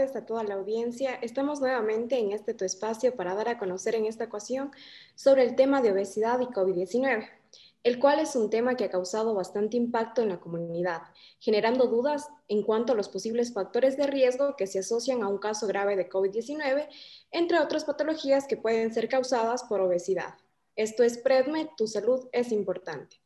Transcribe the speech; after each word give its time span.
tardes 0.00 0.16
a 0.16 0.24
toda 0.24 0.44
la 0.44 0.54
audiencia. 0.54 1.14
Estamos 1.20 1.60
nuevamente 1.60 2.18
en 2.18 2.32
este 2.32 2.54
tu 2.54 2.64
espacio 2.64 3.14
para 3.16 3.34
dar 3.34 3.48
a 3.48 3.58
conocer 3.58 3.94
en 3.94 4.06
esta 4.06 4.24
ocasión 4.24 4.70
sobre 5.14 5.42
el 5.42 5.56
tema 5.56 5.82
de 5.82 5.92
obesidad 5.92 6.40
y 6.40 6.46
COVID-19, 6.46 7.28
el 7.82 7.98
cual 7.98 8.18
es 8.20 8.34
un 8.34 8.48
tema 8.48 8.76
que 8.76 8.84
ha 8.84 8.90
causado 8.90 9.34
bastante 9.34 9.76
impacto 9.76 10.22
en 10.22 10.30
la 10.30 10.40
comunidad, 10.40 11.02
generando 11.38 11.86
dudas 11.86 12.28
en 12.48 12.62
cuanto 12.62 12.94
a 12.94 12.96
los 12.96 13.10
posibles 13.10 13.52
factores 13.52 13.98
de 13.98 14.06
riesgo 14.06 14.56
que 14.56 14.66
se 14.66 14.78
asocian 14.78 15.22
a 15.22 15.28
un 15.28 15.36
caso 15.36 15.66
grave 15.66 15.96
de 15.96 16.08
COVID-19, 16.08 16.88
entre 17.30 17.58
otras 17.58 17.84
patologías 17.84 18.46
que 18.46 18.56
pueden 18.56 18.94
ser 18.94 19.08
causadas 19.08 19.64
por 19.64 19.82
obesidad. 19.82 20.34
Esto 20.76 21.02
es 21.02 21.18
PREDME, 21.18 21.70
tu 21.76 21.86
salud 21.86 22.26
es 22.32 22.52
importante. 22.52 23.16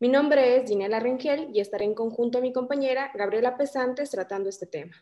Mi 0.00 0.08
nombre 0.08 0.56
es 0.56 0.68
Ginela 0.68 1.00
Rengel 1.00 1.48
y 1.54 1.60
estaré 1.60 1.86
en 1.86 1.94
conjunto 1.94 2.38
a 2.38 2.40
mi 2.42 2.52
compañera 2.52 3.10
Gabriela 3.14 3.56
Pesantes 3.56 4.10
tratando 4.10 4.50
este 4.50 4.66
tema. 4.66 4.96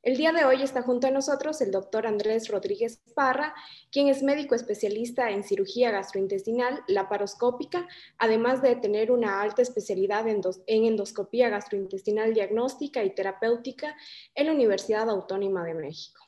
El 0.00 0.16
día 0.16 0.30
de 0.30 0.44
hoy 0.44 0.62
está 0.62 0.82
junto 0.82 1.08
a 1.08 1.10
nosotros 1.10 1.60
el 1.60 1.72
doctor 1.72 2.06
Andrés 2.06 2.48
Rodríguez 2.48 3.02
Parra, 3.16 3.52
quien 3.90 4.06
es 4.06 4.22
médico 4.22 4.54
especialista 4.54 5.30
en 5.30 5.42
cirugía 5.42 5.90
gastrointestinal 5.90 6.84
laparoscópica, 6.86 7.88
además 8.16 8.62
de 8.62 8.76
tener 8.76 9.10
una 9.10 9.42
alta 9.42 9.60
especialidad 9.60 10.28
en, 10.28 10.40
endoscopía 10.68 11.48
gastrointestinal 11.48 12.32
diagnóstica 12.32 13.02
y 13.02 13.12
terapéutica 13.12 13.96
en 14.36 14.46
la 14.46 14.52
Universidad 14.52 15.10
Autónoma 15.10 15.64
de 15.64 15.74
México. 15.74 16.27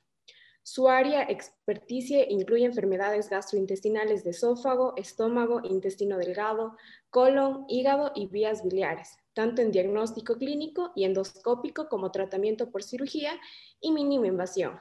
Su 0.72 0.88
área 0.88 1.24
experticia 1.24 2.30
incluye 2.30 2.64
enfermedades 2.64 3.28
gastrointestinales 3.28 4.22
de 4.22 4.30
esófago, 4.30 4.94
estómago, 4.96 5.62
intestino 5.64 6.16
delgado, 6.16 6.76
colon, 7.10 7.64
hígado 7.68 8.12
y 8.14 8.28
vías 8.28 8.62
biliares, 8.62 9.16
tanto 9.32 9.62
en 9.62 9.72
diagnóstico 9.72 10.36
clínico 10.36 10.92
y 10.94 11.06
endoscópico 11.06 11.88
como 11.88 12.12
tratamiento 12.12 12.70
por 12.70 12.84
cirugía 12.84 13.32
y 13.80 13.90
mínima 13.90 14.28
invasión. 14.28 14.80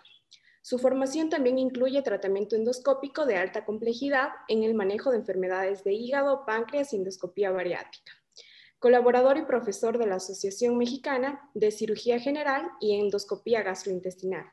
Su 0.61 0.77
formación 0.77 1.31
también 1.31 1.57
incluye 1.57 2.03
tratamiento 2.03 2.55
endoscópico 2.55 3.25
de 3.25 3.37
alta 3.37 3.65
complejidad 3.65 4.29
en 4.47 4.61
el 4.61 4.75
manejo 4.75 5.09
de 5.09 5.17
enfermedades 5.17 5.83
de 5.83 5.93
hígado, 5.93 6.45
páncreas 6.45 6.93
y 6.93 6.97
endoscopía 6.97 7.49
bariátrica. 7.49 8.11
Colaborador 8.77 9.39
y 9.39 9.45
profesor 9.45 9.97
de 9.97 10.05
la 10.05 10.17
Asociación 10.17 10.77
Mexicana 10.77 11.49
de 11.55 11.71
Cirugía 11.71 12.19
General 12.19 12.69
y 12.79 12.99
Endoscopía 12.99 13.63
Gastrointestinal. 13.63 14.51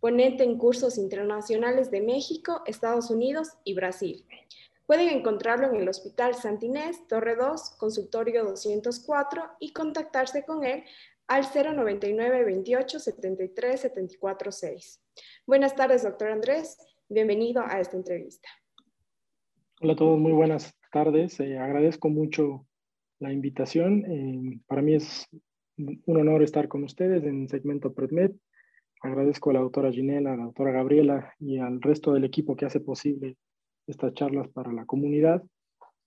Ponente 0.00 0.44
en 0.44 0.58
cursos 0.58 0.96
internacionales 0.96 1.90
de 1.90 2.00
México, 2.00 2.62
Estados 2.66 3.10
Unidos 3.10 3.48
y 3.64 3.74
Brasil. 3.74 4.24
Pueden 4.86 5.08
encontrarlo 5.08 5.68
en 5.68 5.76
el 5.76 5.88
Hospital 5.88 6.34
Santinés, 6.34 7.06
Torre 7.08 7.36
2, 7.36 7.76
Consultorio 7.78 8.44
204 8.44 9.42
y 9.60 9.72
contactarse 9.72 10.44
con 10.44 10.64
él 10.64 10.84
al 11.26 11.42
099 11.42 12.44
28 12.44 13.00
73 13.00 13.80
74 13.80 14.52
6. 14.52 15.02
Buenas 15.46 15.74
tardes, 15.74 16.04
doctor 16.04 16.30
Andrés. 16.30 16.78
Bienvenido 17.08 17.62
a 17.66 17.80
esta 17.80 17.96
entrevista. 17.96 18.48
Hola 19.80 19.92
a 19.92 19.96
todos, 19.96 20.18
muy 20.18 20.32
buenas 20.32 20.74
tardes. 20.92 21.38
Eh, 21.40 21.58
agradezco 21.58 22.08
mucho 22.08 22.66
la 23.18 23.32
invitación. 23.32 24.04
Eh, 24.06 24.60
para 24.66 24.80
mí 24.80 24.94
es 24.94 25.26
un 25.76 26.16
honor 26.16 26.42
estar 26.42 26.68
con 26.68 26.84
ustedes 26.84 27.24
en 27.24 27.42
el 27.42 27.48
segmento 27.48 27.92
PredMed. 27.92 28.32
Agradezco 29.00 29.50
a 29.50 29.54
la 29.54 29.60
doctora 29.60 29.92
Ginela, 29.92 30.32
a 30.32 30.36
la 30.36 30.44
doctora 30.44 30.72
Gabriela 30.72 31.34
y 31.38 31.58
al 31.58 31.80
resto 31.80 32.12
del 32.12 32.24
equipo 32.24 32.56
que 32.56 32.66
hace 32.66 32.80
posible 32.80 33.36
estas 33.86 34.12
charlas 34.14 34.48
para 34.48 34.72
la 34.72 34.84
comunidad 34.84 35.42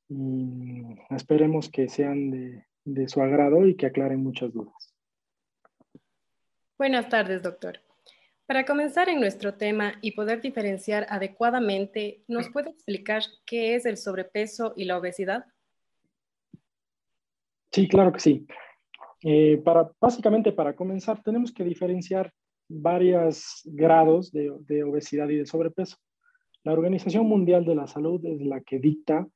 y 0.09 0.83
esperemos 1.09 1.69
que 1.69 1.87
sean 1.87 2.31
de, 2.31 2.65
de 2.83 3.07
su 3.07 3.21
agrado 3.21 3.65
y 3.65 3.75
que 3.75 3.85
aclaren 3.85 4.21
muchas 4.21 4.51
dudas. 4.51 4.93
Buenas 6.77 7.07
tardes, 7.09 7.41
doctor. 7.41 7.79
Para 8.45 8.65
comenzar 8.65 9.07
en 9.07 9.21
nuestro 9.21 9.53
tema 9.53 9.93
y 10.01 10.11
poder 10.11 10.41
diferenciar 10.41 11.05
adecuadamente, 11.09 12.23
¿nos 12.27 12.49
puede 12.49 12.71
explicar 12.71 13.23
qué 13.45 13.75
es 13.75 13.85
el 13.85 13.95
sobrepeso 13.95 14.73
y 14.75 14.83
la 14.83 14.97
obesidad? 14.97 15.45
Sí, 17.71 17.87
claro 17.87 18.11
que 18.11 18.19
sí. 18.19 18.45
Eh, 19.23 19.61
para, 19.63 19.89
básicamente, 20.01 20.51
para 20.51 20.75
comenzar, 20.75 21.23
tenemos 21.23 21.53
que 21.53 21.63
diferenciar 21.63 22.33
varios 22.73 23.61
grados 23.65 24.31
de, 24.31 24.49
obesidad 24.83 25.29
y 25.29 25.37
de 25.37 25.45
sobrepeso. 25.45 25.97
La 26.63 26.73
Organización 26.73 27.25
Mundial 27.25 27.65
de 27.65 27.75
la 27.75 27.87
Salud 27.87 28.23
es 28.25 28.41
la 28.41 28.61
que 28.61 28.79
dicta 28.79 29.27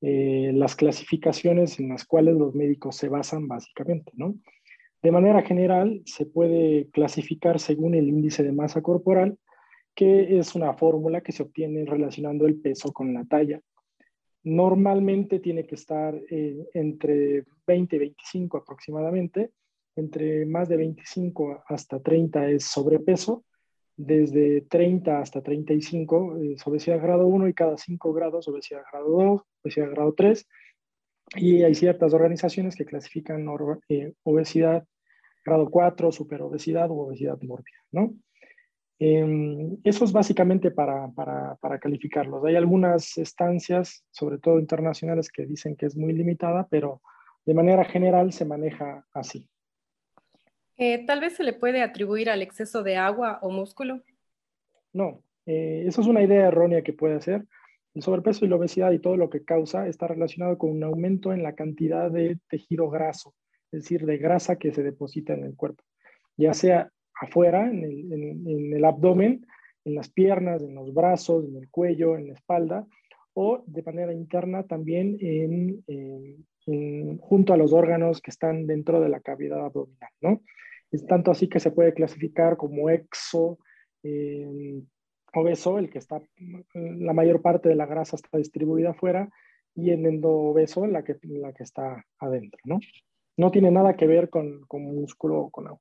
eh, 0.00 0.50
las 0.54 0.74
clasificaciones 0.74 1.78
en 1.78 1.88
las 1.88 2.04
cuales 2.04 2.34
los 2.36 2.54
médicos 2.54 2.96
se 2.96 3.08
basan 3.08 3.46
básicamente, 3.46 4.12
¿no? 4.14 4.34
De 5.00 5.10
manera 5.10 5.42
general, 5.42 6.00
se 6.04 6.26
puede 6.26 6.88
clasificar 6.90 7.58
según 7.58 7.94
el 7.94 8.08
índice 8.08 8.44
de 8.44 8.52
masa 8.52 8.82
corporal, 8.82 9.36
que 9.94 10.38
es 10.38 10.54
una 10.54 10.74
fórmula 10.74 11.20
que 11.22 11.32
se 11.32 11.42
obtiene 11.42 11.84
relacionando 11.84 12.46
el 12.46 12.60
peso 12.60 12.92
con 12.92 13.12
la 13.12 13.24
talla. 13.24 13.60
Normalmente 14.44 15.40
tiene 15.40 15.66
que 15.66 15.74
estar 15.74 16.14
eh, 16.30 16.68
entre 16.74 17.44
20 17.66 17.96
y 17.96 17.98
25 17.98 18.58
aproximadamente, 18.58 19.50
entre 19.96 20.46
más 20.46 20.68
de 20.68 20.76
25 20.76 21.64
hasta 21.66 22.00
30 22.00 22.48
es 22.48 22.64
sobrepeso 22.64 23.44
desde 23.96 24.62
30 24.62 25.20
hasta 25.20 25.42
35 25.42 26.38
es 26.38 26.66
obesidad 26.66 27.00
grado 27.00 27.26
1 27.26 27.48
y 27.48 27.54
cada 27.54 27.76
5 27.76 28.12
grados 28.12 28.48
obesidad 28.48 28.82
grado 28.90 29.10
2, 29.10 29.42
obesidad 29.62 29.90
grado 29.90 30.14
3. 30.14 30.48
Y 31.36 31.62
hay 31.62 31.74
ciertas 31.74 32.12
organizaciones 32.12 32.74
que 32.74 32.84
clasifican 32.84 33.46
eh, 33.88 34.12
obesidad 34.24 34.84
grado 35.44 35.70
4, 35.70 36.12
superobesidad 36.12 36.90
u 36.90 37.00
obesidad 37.00 37.40
mórbida, 37.42 37.78
¿no? 37.90 38.14
Eh, 38.98 39.78
eso 39.82 40.04
es 40.04 40.12
básicamente 40.12 40.70
para, 40.70 41.08
para, 41.08 41.56
para, 41.56 41.78
calificarlos. 41.78 42.44
Hay 42.44 42.54
algunas 42.54 43.18
estancias, 43.18 44.04
sobre 44.10 44.38
todo 44.38 44.60
internacionales, 44.60 45.30
que 45.30 45.44
dicen 45.44 45.74
que 45.74 45.86
es 45.86 45.96
muy 45.96 46.12
limitada, 46.12 46.68
pero 46.70 47.02
de 47.44 47.54
manera 47.54 47.84
general 47.84 48.32
se 48.32 48.44
maneja 48.44 49.04
así. 49.12 49.48
Eh, 50.76 51.04
tal 51.06 51.20
vez 51.20 51.36
se 51.36 51.44
le 51.44 51.52
puede 51.52 51.82
atribuir 51.82 52.30
al 52.30 52.42
exceso 52.42 52.82
de 52.82 52.96
agua 52.96 53.38
o 53.42 53.50
músculo. 53.50 54.02
No, 54.92 55.22
eh, 55.46 55.84
eso 55.86 56.00
es 56.00 56.06
una 56.06 56.22
idea 56.22 56.48
errónea 56.48 56.82
que 56.82 56.92
puede 56.92 57.20
ser. 57.20 57.46
El 57.94 58.02
sobrepeso 58.02 58.44
y 58.44 58.48
la 58.48 58.56
obesidad 58.56 58.92
y 58.92 58.98
todo 58.98 59.16
lo 59.16 59.28
que 59.28 59.44
causa 59.44 59.86
está 59.86 60.06
relacionado 60.06 60.56
con 60.56 60.70
un 60.70 60.82
aumento 60.82 61.32
en 61.32 61.42
la 61.42 61.54
cantidad 61.54 62.10
de 62.10 62.38
tejido 62.48 62.88
graso, 62.88 63.34
es 63.70 63.82
decir, 63.82 64.06
de 64.06 64.16
grasa 64.16 64.56
que 64.56 64.72
se 64.72 64.82
deposita 64.82 65.34
en 65.34 65.44
el 65.44 65.54
cuerpo, 65.54 65.84
ya 66.36 66.54
sea 66.54 66.90
afuera, 67.20 67.68
en 67.68 68.72
el, 68.72 68.84
abdomen, 68.84 69.46
en 69.84 69.94
las 69.94 70.10
piernas, 70.10 70.62
en 70.62 70.74
los 70.74 70.92
brazos, 70.94 71.44
en 71.44 71.56
el 71.56 71.68
cuello, 71.68 72.16
en 72.16 72.28
la 72.28 72.32
espalda, 72.32 72.86
o 73.34 73.62
de 73.66 73.82
manera 73.82 74.12
interna 74.12 74.62
también 74.64 75.18
junto 76.64 77.52
a 77.52 77.56
los 77.56 77.72
órganos 77.72 78.20
que 78.20 78.30
están 78.30 78.66
dentro 78.66 79.00
de 79.00 79.08
la 79.08 79.20
cavidad 79.20 79.64
abdominal, 79.64 80.10
¿no? 80.20 80.42
Es 80.90 81.06
tanto 81.06 81.30
así 81.30 81.48
que 81.48 81.60
se 81.60 81.70
puede 81.70 81.94
clasificar 81.94 82.56
como 82.56 82.90
exo 82.90 83.58
eh, 84.02 84.82
obeso, 85.34 85.78
el 85.78 85.90
que 85.90 85.98
está, 85.98 86.20
la 86.74 87.12
mayor 87.12 87.40
parte 87.40 87.68
de 87.68 87.74
la 87.74 87.86
grasa 87.86 88.16
está 88.16 88.38
distribuida 88.38 88.90
afuera, 88.90 89.28
y 89.74 89.90
en 89.90 90.06
endobeso, 90.06 90.86
la 90.86 91.02
que, 91.02 91.16
la 91.22 91.52
que 91.52 91.62
está 91.62 92.04
adentro, 92.18 92.60
¿no? 92.64 92.78
No 93.36 93.50
tiene 93.50 93.70
nada 93.70 93.96
que 93.96 94.06
ver 94.06 94.28
con, 94.28 94.66
con 94.66 94.82
músculo 94.82 95.40
o 95.40 95.50
con 95.50 95.66
agua. 95.68 95.80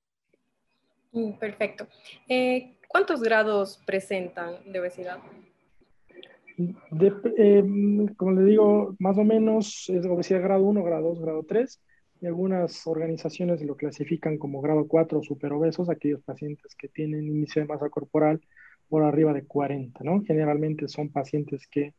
Mm, 1.12 1.34
perfecto. 1.34 1.88
Eh, 2.30 2.78
¿Cuántos 2.88 3.22
grados 3.22 3.82
presentan 3.86 4.72
de 4.72 4.80
obesidad? 4.80 5.20
Eh, 7.38 7.64
como 8.18 8.32
le 8.32 8.44
digo, 8.44 8.96
más 9.00 9.18
o 9.18 9.24
menos 9.24 9.90
es 9.90 10.06
obesidad 10.06 10.42
grado 10.42 10.64
1, 10.64 10.84
grado 10.84 11.10
2, 11.10 11.22
grado 11.22 11.44
3 11.48 11.82
y 12.22 12.28
algunas 12.28 12.86
organizaciones 12.86 13.62
lo 13.64 13.76
clasifican 13.76 14.38
como 14.38 14.62
grado 14.62 14.88
4 14.88 15.24
superobesos, 15.24 15.90
aquellos 15.90 16.22
pacientes 16.22 16.76
que 16.76 16.88
tienen 16.88 17.28
índice 17.28 17.62
de 17.62 17.66
masa 17.66 17.90
corporal 17.90 18.42
por 18.88 19.04
arriba 19.04 19.34
de 19.34 19.46
40, 19.46 20.04
¿no? 20.04 20.22
Generalmente 20.24 20.88
son 20.88 21.10
pacientes 21.10 21.68
que 21.68 21.94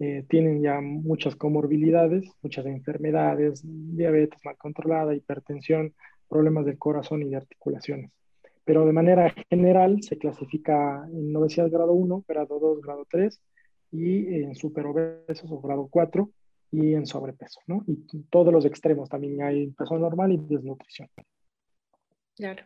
eh, 0.00 0.24
tienen 0.28 0.62
ya 0.62 0.80
muchas 0.80 1.36
comorbilidades, 1.36 2.24
muchas 2.42 2.66
enfermedades, 2.66 3.62
diabetes 3.64 4.40
mal 4.44 4.56
controlada, 4.56 5.14
hipertensión, 5.14 5.94
problemas 6.28 6.64
del 6.64 6.78
corazón 6.78 7.22
y 7.22 7.28
de 7.28 7.36
articulaciones. 7.36 8.10
Pero 8.64 8.86
de 8.86 8.92
manera 8.92 9.34
general 9.50 10.02
se 10.02 10.16
clasifica 10.16 11.06
en 11.12 11.36
obesidad 11.36 11.70
grado 11.70 11.92
1, 11.92 12.24
grado 12.26 12.58
2, 12.58 12.80
grado 12.80 13.06
3 13.10 13.40
y 13.92 14.42
en 14.42 14.54
superobesos 14.54 15.50
o 15.50 15.60
grado 15.60 15.88
4 15.90 16.30
y 16.72 16.94
en 16.94 17.06
sobrepeso, 17.06 17.60
¿no? 17.66 17.82
Y 17.86 17.96
todos 18.30 18.52
los 18.52 18.64
extremos 18.64 19.08
también 19.08 19.42
hay 19.42 19.68
peso 19.68 19.98
normal 19.98 20.32
y 20.32 20.36
desnutrición. 20.38 21.08
Claro. 22.36 22.64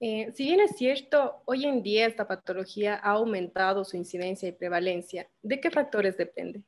Eh, 0.00 0.30
si 0.34 0.44
bien 0.44 0.60
es 0.60 0.76
cierto, 0.76 1.42
hoy 1.46 1.64
en 1.64 1.82
día 1.82 2.06
esta 2.06 2.26
patología 2.26 2.96
ha 2.96 3.12
aumentado 3.12 3.84
su 3.84 3.96
incidencia 3.96 4.48
y 4.48 4.52
prevalencia, 4.52 5.28
¿de 5.42 5.60
qué 5.60 5.70
factores 5.70 6.16
depende? 6.16 6.62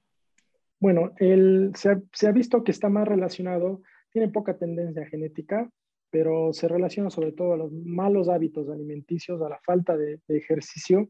Bueno, 0.81 1.12
el, 1.19 1.73
se, 1.75 1.90
ha, 1.90 2.00
se, 2.12 2.29
ha, 2.29 2.32
visto 2.32 2.62
que 2.64 2.70
está 2.70 2.88
más 2.88 3.06
relacionado, 3.06 3.82
tiene 4.12 4.29
poca 4.29 4.56
tendencia 4.56 5.06
genética 5.06 5.69
pero 6.11 6.52
se 6.52 6.69
relaciona 6.69 7.11
sobre 7.11 7.32
todo 7.32 7.52
a 7.52 7.56
los 7.56 7.73
malos 7.73 8.29
hábitos 8.29 8.69
alimenticios, 8.69 9.40
a 9.43 9.49
la 9.49 9.61
falta 9.64 9.96
de, 9.96 10.20
ejercicio, 10.29 11.08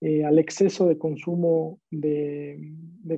eh, 0.00 0.24
al 0.24 0.38
exceso 0.38 0.86
de 0.86 0.98
consumo 0.98 1.80
de, 1.90 2.58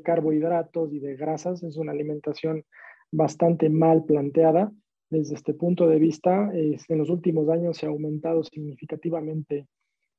carbohidratos 0.05 0.93
y 0.93 1.01
de 1.01 1.17
grasas. 1.17 1.63
Es 1.63 1.77
una 1.77 1.93
alimentación 1.93 2.65
bastante 3.11 3.69
mal 3.69 4.05
planteada. 4.05 4.73
Desde 5.11 5.35
este 5.35 5.55
punto 5.55 5.89
de 5.89 5.99
vista, 5.99 6.51
en 6.53 6.99
los 6.99 7.09
últimos 7.09 7.49
años 7.49 7.79
se 7.79 7.87
ha 7.87 7.89
aumentado 7.89 8.45
significativamente 8.45 9.67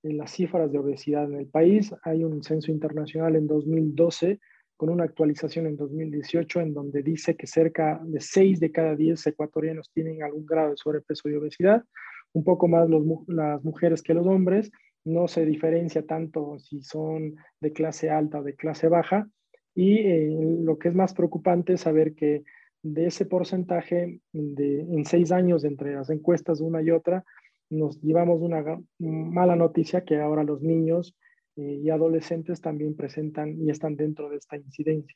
en 0.04 0.18
las 0.18 0.32
cifras 0.32 0.72
de 0.72 0.80
obesidad 0.80 1.26
en 1.26 1.40
el 1.40 1.48
país. 1.48 1.94
Hay 2.04 2.24
un 2.24 2.44
censo 2.44 2.72
internacional 2.72 3.36
en 3.36 3.48
2012 3.48 4.40
con 4.80 4.90
una 4.90 5.04
actualización 5.04 5.68
en 5.68 5.76
2018 5.76 6.62
en 6.62 6.74
donde 6.74 7.04
dice 7.04 7.36
que 7.36 7.48
cerca 7.48 8.00
de 8.04 8.22
6 8.22 8.62
de 8.62 8.72
cada 8.72 8.96
10 8.96 9.28
ecuatorianos 9.28 9.92
tienen 9.94 10.24
algún 10.24 10.46
grado 10.46 10.72
de 10.72 10.78
sobrepeso 10.78 11.28
y 11.30 11.36
obesidad, 11.36 11.84
un 12.32 12.46
poco 12.46 12.70
más 12.70 12.88
las 13.28 13.64
mujeres 13.64 14.02
que 14.02 14.14
los 14.14 14.26
hombres, 14.26 14.72
no 15.06 15.28
se 15.28 15.46
diferencia 15.46 16.06
tanto 16.06 16.60
si 16.60 16.82
son 16.82 17.36
de 17.60 17.74
clase 17.74 18.10
alta 18.10 18.40
o 18.40 18.44
de 18.44 18.56
clase 18.56 18.88
baja, 18.88 19.30
y 19.76 20.00
eh, 20.00 20.30
lo 20.62 20.78
que 20.78 20.90
es 20.90 20.96
más 20.96 21.14
preocupante 21.14 21.74
es 21.74 21.82
saber 21.82 22.14
que 22.16 22.44
de 22.82 23.08
ese 23.08 23.26
porcentaje 23.26 24.22
de, 24.32 24.80
en 24.82 25.06
seis 25.06 25.32
años 25.32 25.64
entre 25.64 25.96
las 25.96 26.10
encuestas 26.10 26.62
una 26.62 26.82
y 26.82 26.92
otra, 26.92 27.24
nos 27.70 28.02
llevamos 28.02 28.42
una 28.42 28.64
mala 28.98 29.56
noticia 29.56 30.04
que 30.04 30.20
ahora 30.20 30.44
los 30.44 30.62
niños 30.62 31.16
eh, 31.56 31.80
y 31.84 31.90
adolescentes 31.90 32.62
también 32.62 32.96
presentan 32.96 33.62
y 33.62 33.70
están 33.70 33.96
dentro 33.96 34.30
de 34.30 34.38
esta 34.38 34.58
incidencia. 34.58 35.16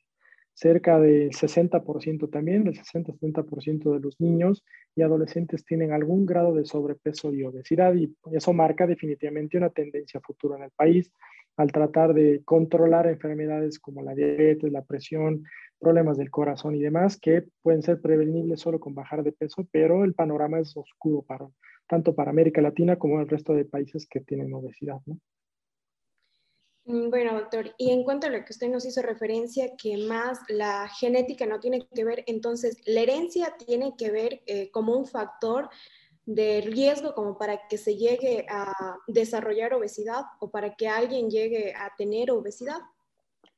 Cerca 0.54 1.00
del 1.00 1.32
60% 1.32 2.30
también, 2.30 2.64
del 2.64 2.76
60-70% 2.76 3.94
de 3.94 4.00
los 4.00 4.20
niños 4.20 4.64
y 4.96 5.02
adolescentes 5.02 5.66
tienen 5.66 5.92
algún 5.92 6.26
grado 6.26 6.54
de 6.54 6.66
sobrepeso 6.66 7.34
y 7.34 7.44
obesidad 7.44 7.96
y 7.96 8.16
eso 8.32 8.54
marca 8.54 8.86
definitivamente 8.86 9.58
una 9.58 9.72
tendencia 9.72 10.20
futura 10.22 10.58
en 10.58 10.64
el 10.64 10.72
país 10.72 11.12
al 11.58 11.72
tratar 11.72 12.14
de 12.14 12.42
controlar 12.46 13.08
enfermedades 13.08 13.80
como 13.80 14.02
la 14.02 14.16
diabetes, 14.16 14.72
la 14.72 14.84
presión, 14.84 15.44
problemas 15.80 16.18
del 16.18 16.32
corazón 16.32 16.76
y 16.76 16.80
demás 16.80 17.20
que 17.20 17.46
pueden 17.62 17.84
ser 17.84 18.02
prevenibles 18.02 18.60
solo 18.60 18.80
con 18.80 18.96
bajar 18.96 19.24
de 19.24 19.34
peso, 19.34 19.68
pero 19.72 20.04
el 20.04 20.14
panorama 20.14 20.60
es 20.60 20.76
oscuro 20.76 21.26
tanto 21.88 22.16
para 22.16 22.32
América 22.32 22.62
Latina 22.62 22.96
como 22.96 23.20
el 23.20 23.28
resto 23.28 23.54
de 23.54 23.66
países 23.66 24.08
que 24.08 24.22
tienen 24.22 24.54
obesidad. 24.54 25.00
Mm, 26.94 27.10
bueno, 27.10 27.34
doctor, 27.34 27.74
y 27.80 27.90
en 27.90 28.04
cuanto 28.04 28.28
a 28.28 28.30
lo 28.30 28.38
que 28.46 28.52
usted 28.52 28.70
nos 28.70 28.86
hizo 28.86 29.02
referencia, 29.02 29.76
que 29.76 29.98
más 29.98 30.40
la 30.48 30.88
genética 30.88 31.48
no 31.48 31.60
tiene 31.60 31.88
que 31.92 32.06
ver, 32.06 32.24
entonces, 32.28 32.78
¿la 32.86 33.02
herencia 33.02 33.56
tiene 33.66 33.96
que 33.98 34.12
ver 34.12 34.44
eh, 34.46 34.70
como 34.70 34.96
un 34.96 35.08
factor 35.08 35.70
de 36.28 36.62
riesgo 36.62 37.16
como 37.16 37.36
para 37.36 37.68
que 37.68 37.80
se 37.80 37.96
llegue 37.96 38.46
a 38.48 38.72
desarrollar 39.08 39.74
obesidad 39.74 40.22
o 40.40 40.52
para 40.52 40.76
que 40.76 40.88
alguien 40.88 41.32
llegue 41.32 41.74
a 41.74 41.92
tener 41.98 42.30
obesidad? 42.30 42.78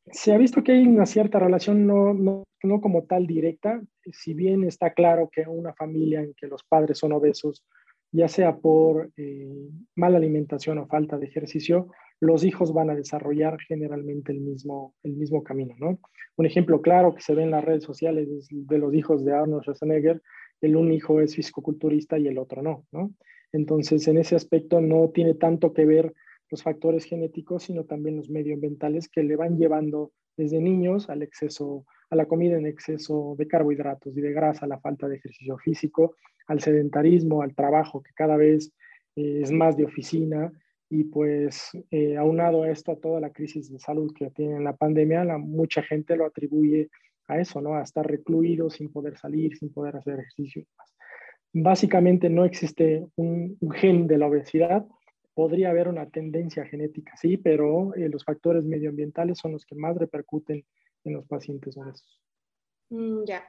Se 0.10 0.32
ha 0.34 0.38
visto 0.38 0.64
que 0.64 0.72
hay 0.72 0.88
una 0.88 1.06
cierta 1.06 1.38
relación, 1.38 1.86
no, 1.86 2.14
no, 2.14 2.46
no 2.64 2.80
como 2.80 3.04
tal 3.04 3.28
directa, 3.28 3.82
si 4.14 4.34
bien 4.34 4.64
está 4.64 4.94
claro 4.94 5.30
que 5.30 5.42
una 5.46 5.74
familia 5.74 6.22
en 6.22 6.34
que 6.36 6.48
los 6.48 6.64
padres 6.64 7.00
son 7.00 7.12
obesos, 7.12 7.66
ya 8.14 8.30
sea 8.30 8.56
por 8.56 9.12
eh, 9.18 9.70
mala 9.96 10.18
alimentación 10.18 10.78
o 10.78 10.88
falta 10.88 11.18
de 11.18 11.26
ejercicio, 11.26 11.90
los 12.20 12.44
hijos 12.44 12.74
van 12.74 12.90
a 12.90 12.96
desarrollar 12.96 13.58
generalmente 13.68 14.32
el 14.32 14.42
mismo, 14.42 14.96
el 15.04 15.14
mismo 15.14 15.44
camino, 15.44 15.76
¿no? 15.78 16.00
Un 16.38 16.46
ejemplo 16.46 16.82
claro 16.82 17.14
que 17.14 17.22
se 17.22 17.34
ve 17.34 17.44
en 17.44 17.52
las 17.52 17.64
redes 17.64 17.84
sociales 17.84 18.28
es 18.30 18.48
de 18.50 18.78
los 18.78 18.94
hijos 18.94 19.24
de 19.24 19.34
Arnold 19.34 19.64
Schwarzenegger, 19.64 20.22
el 20.62 20.76
un 20.76 20.92
hijo 20.92 21.22
es 21.22 21.36
fisicoculturista 21.36 22.18
y 22.18 22.28
el 22.28 22.38
otro 22.38 22.62
no, 22.62 22.86
¿no? 22.92 23.12
Entonces, 23.52 24.08
en 24.08 24.18
ese 24.18 24.36
aspecto 24.36 24.82
no 24.82 25.10
tiene 25.10 25.34
tanto 25.36 25.74
que 25.74 25.86
ver 25.86 26.14
los 26.50 26.64
factores 26.64 27.06
genéticos, 27.06 27.64
sino 27.64 27.86
también 27.86 28.18
los 28.18 28.30
medioambientales 28.30 29.10
que 29.10 29.24
le 29.24 29.36
van 29.36 29.58
llevando 29.58 30.12
desde 30.38 30.60
niños 30.60 31.10
al 31.10 31.22
exceso, 31.22 31.86
a 32.10 32.16
la 32.16 32.26
comida 32.26 32.58
en 32.58 32.66
exceso 32.66 33.36
de 33.38 33.48
carbohidratos 33.48 34.18
y 34.18 34.22
de 34.22 34.34
grasa, 34.34 34.66
a 34.66 34.68
la 34.68 34.80
falta 34.80 35.08
de 35.08 35.16
ejercicio 35.16 35.58
físico, 35.58 36.16
al 36.48 36.60
sedentarismo, 36.60 37.42
al 37.42 37.56
trabajo 37.56 38.04
que 38.04 38.12
cada 38.14 38.36
vez 38.36 38.74
eh, 39.16 39.40
es 39.42 39.52
más 39.52 39.78
de 39.78 39.86
oficina 39.86 40.52
y 40.90 41.06
pues 41.06 41.72
eh, 41.92 42.18
aunado 42.18 42.64
a 42.64 42.70
esto, 42.70 42.92
a 42.92 43.00
toda 43.00 43.20
la 43.20 43.32
crisis 43.32 43.72
de 43.72 43.80
salud 43.80 44.14
que 44.14 44.30
tiene 44.32 44.60
la 44.60 44.76
pandemia, 44.76 45.24
la, 45.24 45.38
mucha 45.38 45.82
gente 45.82 46.16
lo 46.16 46.26
atribuye 46.26 46.90
a 47.28 47.40
eso, 47.40 47.60
¿no? 47.62 47.76
A 47.76 47.82
estar 47.82 48.06
recluido 48.06 48.70
sin 48.70 48.92
poder 48.92 49.18
salir, 49.18 49.58
sin 49.58 49.74
poder 49.74 49.96
hacer 49.96 50.20
ejercicio. 50.20 50.66
Básicamente 51.54 52.30
no 52.30 52.46
existe 52.46 53.08
un, 53.16 53.58
gen 53.74 54.08
de 54.08 54.18
la 54.18 54.28
obesidad. 54.28 54.86
Podría 55.34 55.72
haber 55.72 55.88
una 55.88 56.10
tendencia 56.10 56.66
genética, 56.66 57.14
sí, 57.18 57.38
pero 57.38 57.94
eh, 57.96 58.10
los 58.10 58.24
factores 58.24 58.64
medioambientales 58.64 59.40
son 59.40 59.54
los 59.54 59.66
que 59.66 59.76
más 59.76 59.98
repercuten 59.98 60.64
en 61.04 61.14
los 61.14 61.26
pacientes 61.26 61.78
obesos. 61.78 62.22
Mm, 62.90 63.24
ya. 63.26 63.44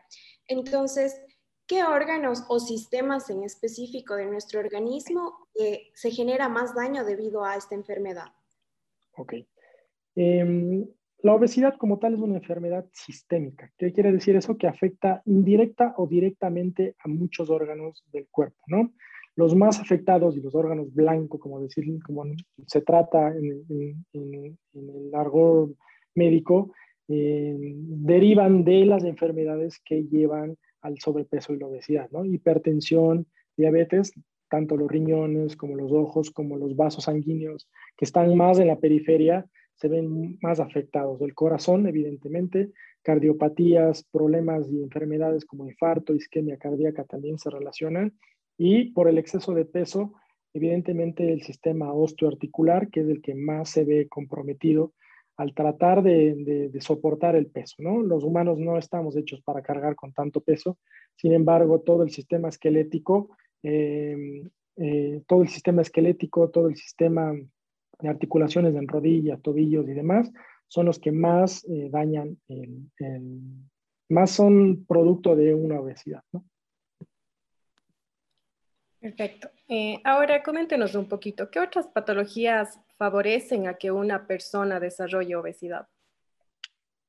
Entonces, 0.48 1.20
¿qué 1.66 1.84
órganos 1.84 2.44
o 2.48 2.60
sistemas 2.60 3.28
en 3.30 3.42
específico 3.42 4.14
de 4.14 4.26
nuestro 4.26 4.60
organismo 4.60 5.48
eh, 5.58 5.88
se 5.94 6.10
genera 6.10 6.48
más 6.48 6.74
daño 6.74 7.04
debido 7.04 7.44
a 7.44 7.56
esta 7.56 7.74
enfermedad? 7.74 8.26
Ok. 9.16 9.34
Em, 10.14 10.86
la 11.22 11.34
obesidad 11.34 11.76
como 11.76 11.98
tal 11.98 12.14
es 12.14 12.20
una 12.20 12.36
enfermedad 12.36 12.86
sistémica. 12.92 13.72
¿Qué 13.76 13.92
quiere 13.92 14.12
decir 14.12 14.36
eso? 14.36 14.56
Que 14.56 14.68
afecta 14.68 15.22
indirecta 15.24 15.94
o 15.96 16.06
directamente 16.06 16.94
a 17.02 17.08
muchos 17.08 17.50
órganos 17.50 18.04
del 18.12 18.28
cuerpo, 18.28 18.62
¿no? 18.68 18.92
Los 19.34 19.54
más 19.54 19.80
afectados 19.80 20.36
y 20.36 20.40
los 20.40 20.54
órganos 20.54 20.94
blancos, 20.94 21.40
como 21.40 21.60
decir, 21.60 21.84
como 22.02 22.24
se 22.66 22.80
trata 22.80 23.34
en, 23.36 24.06
el 24.12 25.10
largo 25.10 25.70
médico, 26.14 26.72
em, 27.08 28.04
derivan 28.06 28.64
de 28.64 28.86
las 28.86 29.04
enfermedades 29.04 29.80
que 29.84 30.04
llevan 30.04 30.56
al 30.86 30.98
sobrepeso 30.98 31.52
y 31.52 31.58
la 31.58 31.66
obesidad. 31.66 32.08
Hipertensión, 32.24 33.26
diabetes, 33.56 34.12
tanto 34.48 34.76
los 34.76 34.90
riñones 34.90 35.56
como 35.56 35.76
los 35.76 35.92
ojos, 35.92 36.30
como 36.30 36.56
los 36.56 36.76
vasos 36.76 37.04
sanguíneos 37.04 37.68
que 37.96 38.04
están 38.04 38.36
más 38.36 38.58
en 38.58 38.68
la 38.68 38.78
periferia, 38.78 39.46
se 39.74 39.88
ven 39.88 40.38
más 40.40 40.60
afectados. 40.60 41.20
El 41.20 41.34
corazón, 41.34 41.86
evidentemente, 41.86 42.70
cardiopatías, 43.02 44.04
problemas 44.10 44.70
y 44.70 44.82
enfermedades 44.82 45.44
como 45.44 45.68
infarto, 45.68 46.14
isquemia 46.14 46.56
cardíaca 46.56 47.04
también 47.04 47.38
se 47.38 47.50
relacionan. 47.50 48.16
Y 48.56 48.92
por 48.92 49.08
el 49.08 49.18
exceso 49.18 49.52
de 49.52 49.66
peso, 49.66 50.14
evidentemente 50.54 51.32
el 51.32 51.42
sistema 51.42 51.92
osteoarticular, 51.92 52.88
que 52.88 53.00
es 53.00 53.08
el 53.08 53.20
que 53.20 53.34
más 53.34 53.68
se 53.70 53.84
ve 53.84 54.08
comprometido 54.08 54.94
al 55.36 55.54
tratar 55.54 56.02
de, 56.02 56.70
soportar 56.80 57.36
el 57.36 57.46
peso, 57.46 57.76
¿no? 57.78 58.02
Los 58.02 58.24
humanos 58.24 58.58
no 58.58 58.78
estamos 58.78 59.16
hechos 59.16 59.42
para 59.42 59.62
cargar 59.62 59.94
con 59.94 60.12
tanto 60.12 60.40
peso, 60.40 60.78
sin 61.16 61.32
embargo, 61.32 61.80
todo 61.80 62.02
el 62.02 62.10
sistema 62.10 62.48
esquelético, 62.48 63.36
em, 63.62 64.48
eh, 64.76 65.22
todo 65.26 65.42
el 65.42 65.48
sistema 65.48 65.82
esquelético, 65.82 66.50
todo 66.50 66.68
el 66.68 66.76
sistema 66.76 67.32
de 67.98 68.08
articulaciones 68.08 68.74
en 68.74 68.88
rodillas, 68.88 69.40
tobillos 69.42 69.88
y 69.88 69.92
demás, 69.92 70.30
son 70.68 70.86
los 70.86 70.98
que 70.98 71.12
más 71.12 71.64
eh, 71.68 71.88
dañan, 71.90 72.38
más 74.08 74.30
son 74.30 74.84
producto 74.86 75.36
de 75.36 75.54
una 75.54 75.80
obesidad, 75.80 76.22
¿no? 76.32 76.44
Perfecto. 79.00 79.50
Eh, 79.68 80.00
ahora 80.04 80.42
coméntenos 80.42 80.94
un 80.94 81.08
poquito, 81.08 81.50
¿qué 81.50 81.60
otras 81.60 81.86
patologías 81.86 82.80
favorecen 82.96 83.66
a 83.66 83.74
que 83.74 83.90
una 83.90 84.26
persona 84.26 84.80
desarrolle 84.80 85.36
obesidad? 85.36 85.86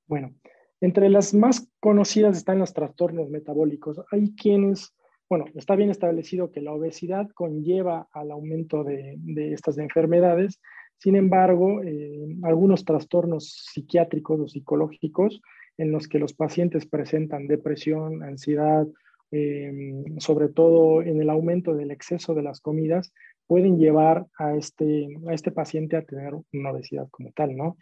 Bueno, 0.08 0.34
entre 0.80 1.10
las 1.10 1.34
más 1.34 1.70
conocidas 1.80 2.38
están 2.38 2.60
los 2.60 2.74
trastornos 2.74 3.30
metabólicos. 3.30 4.02
Hay 4.12 4.36
quienes, 4.36 4.96
bueno, 5.30 5.46
está 5.56 5.76
bien 5.76 5.90
establecido 5.90 6.52
que 6.52 6.62
la 6.62 6.74
obesidad 6.74 7.30
conlleva 7.30 8.08
al 8.12 8.32
aumento 8.32 8.84
de, 8.84 9.18
estas 9.54 9.78
enfermedades. 9.78 10.60
Sin 10.98 11.16
embargo, 11.16 11.82
eh, 11.84 12.28
algunos 12.44 12.86
trastornos 12.86 13.70
psiquiátricos 13.72 14.40
o 14.40 14.48
psicológicos 14.48 15.42
en 15.78 15.92
los 15.92 16.08
que 16.08 16.20
los 16.20 16.34
pacientes 16.34 16.86
presentan 16.88 17.48
depresión, 17.48 18.24
ansiedad, 18.24 18.88
eh, 19.32 20.04
sobre 20.20 20.48
todo 20.48 21.02
en 21.02 21.22
el 21.22 21.30
aumento 21.30 21.76
del 21.76 21.92
exceso 21.92 22.34
de 22.34 22.44
las 22.44 22.62
comidas, 22.62 23.14
pueden 23.48 23.80
llevar 23.80 24.28
a 24.38 24.56
este, 24.56 25.08
a 25.28 25.34
este 25.34 25.52
paciente 25.52 25.96
a 25.96 26.04
tener 26.04 26.34
una 26.54 26.72
obesidad 26.72 27.08
como 27.10 27.32
tal, 27.32 27.56
¿no? 27.56 27.78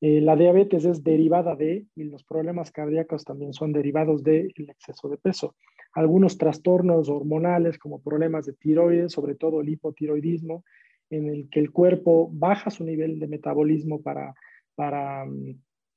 Eh, 0.00 0.22
la 0.22 0.34
diabetes 0.34 0.86
es 0.86 1.04
derivada 1.04 1.54
de, 1.56 1.84
y 1.94 2.04
los 2.04 2.24
problemas 2.24 2.72
cardíacos 2.72 3.24
también 3.24 3.52
son 3.52 3.72
derivados 3.72 4.24
del 4.24 4.52
exceso 4.56 5.08
de 5.10 5.18
peso. 5.18 5.54
Algunos 5.92 6.38
trastornos 6.38 7.10
hormonales 7.10 7.78
como 7.78 8.00
problemas 8.00 8.46
de 8.46 8.54
tiroides, 8.54 9.12
sobre 9.12 9.34
todo 9.34 9.60
el 9.60 9.68
hipotiroidismo, 9.68 10.64
en 11.10 11.28
el 11.28 11.50
que 11.50 11.60
el 11.60 11.70
cuerpo 11.70 12.30
baja 12.32 12.70
su 12.70 12.84
nivel 12.84 13.18
de 13.18 13.26
metabolismo 13.26 14.00
para, 14.00 14.32
para, 14.74 15.26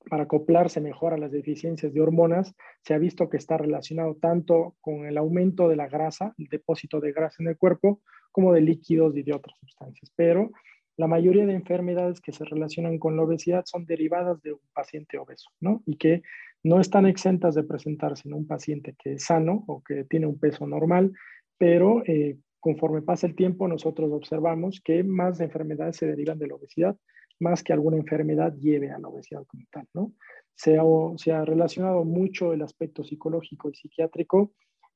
para 0.09 0.23
acoplarse 0.23 0.81
mejor 0.81 1.13
a 1.13 1.17
las 1.17 1.31
deficiencias 1.31 1.93
de 1.93 2.01
hormonas, 2.01 2.53
se 2.81 2.93
ha 2.93 2.97
visto 2.97 3.29
que 3.29 3.37
está 3.37 3.57
relacionado 3.57 4.15
tanto 4.15 4.75
con 4.81 5.05
el 5.05 5.17
aumento 5.17 5.69
de 5.69 5.77
la 5.77 5.87
grasa, 5.87 6.33
el 6.37 6.47
depósito 6.47 6.99
de 6.99 7.13
grasa 7.13 7.37
en 7.39 7.47
el 7.49 7.57
cuerpo, 7.57 8.01
como 8.33 8.51
de 8.51 8.59
líquidos 8.59 9.15
y 9.15 9.23
de 9.23 9.33
otras 9.33 9.57
sustancias. 9.59 10.11
Pero 10.17 10.51
la 10.97 11.07
mayoría 11.07 11.45
de 11.45 11.53
enfermedades 11.53 12.19
que 12.19 12.33
se 12.33 12.43
relacionan 12.43 12.99
con 12.99 13.15
la 13.15 13.23
obesidad 13.23 13.63
son 13.65 13.85
derivadas 13.85 14.41
de 14.41 14.53
un 14.53 14.59
paciente 14.73 15.17
obeso, 15.17 15.49
¿no? 15.61 15.81
Y 15.85 15.95
que 15.95 16.21
no 16.63 16.79
están 16.79 17.05
exentas 17.05 17.55
de 17.55 17.63
presentarse 17.63 18.27
en 18.27 18.33
un 18.33 18.45
paciente 18.45 18.95
que 19.01 19.13
es 19.13 19.23
sano 19.25 19.63
o 19.67 19.81
que 19.81 20.03
tiene 20.03 20.27
un 20.27 20.39
peso 20.39 20.67
normal, 20.67 21.11
pero 21.57 22.03
eh, 22.05 22.37
conforme 22.59 23.01
pasa 23.01 23.27
el 23.27 23.35
tiempo 23.35 23.67
nosotros 23.67 24.11
observamos 24.11 24.81
que 24.83 25.03
más 25.03 25.39
enfermedades 25.39 25.97
se 25.97 26.07
derivan 26.07 26.39
de 26.39 26.47
la 26.47 26.55
obesidad, 26.55 26.97
más 27.39 27.63
que 27.63 27.73
alguna 27.73 27.97
enfermedad 27.97 28.53
lleve 28.55 28.91
a 28.91 28.99
la 28.99 29.07
obesidad 29.07 29.43
como 29.47 29.63
tal, 29.71 29.87
¿no? 29.93 30.13
Se 30.55 30.77
ha, 30.77 30.83
se 31.17 31.31
ha 31.31 31.43
relacionado 31.43 32.05
mucho 32.05 32.53
el 32.53 32.61
aspecto 32.61 33.03
psicológico 33.03 33.69
y 33.69 33.73
psiquiátrico, 33.73 34.53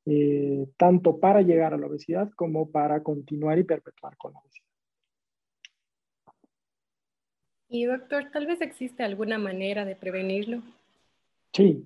eh, 0.09 0.65
tanto 0.77 1.19
para 1.19 1.41
llegar 1.41 1.73
a 1.73 1.77
la 1.77 1.87
obesidad 1.87 2.31
como 2.31 2.71
para 2.71 3.03
continuar 3.03 3.59
y 3.59 3.63
perpetuar 3.63 4.15
con 4.15 4.31
la 4.31 4.39
obesidad. 4.39 4.65
Y 7.69 7.85
doctor, 7.85 8.31
tal 8.31 8.45
vez 8.45 8.61
existe 8.61 9.03
alguna 9.03 9.37
manera 9.37 9.83
de 9.83 9.97
prevenirlo. 9.97 10.61
Sí, 11.51 11.85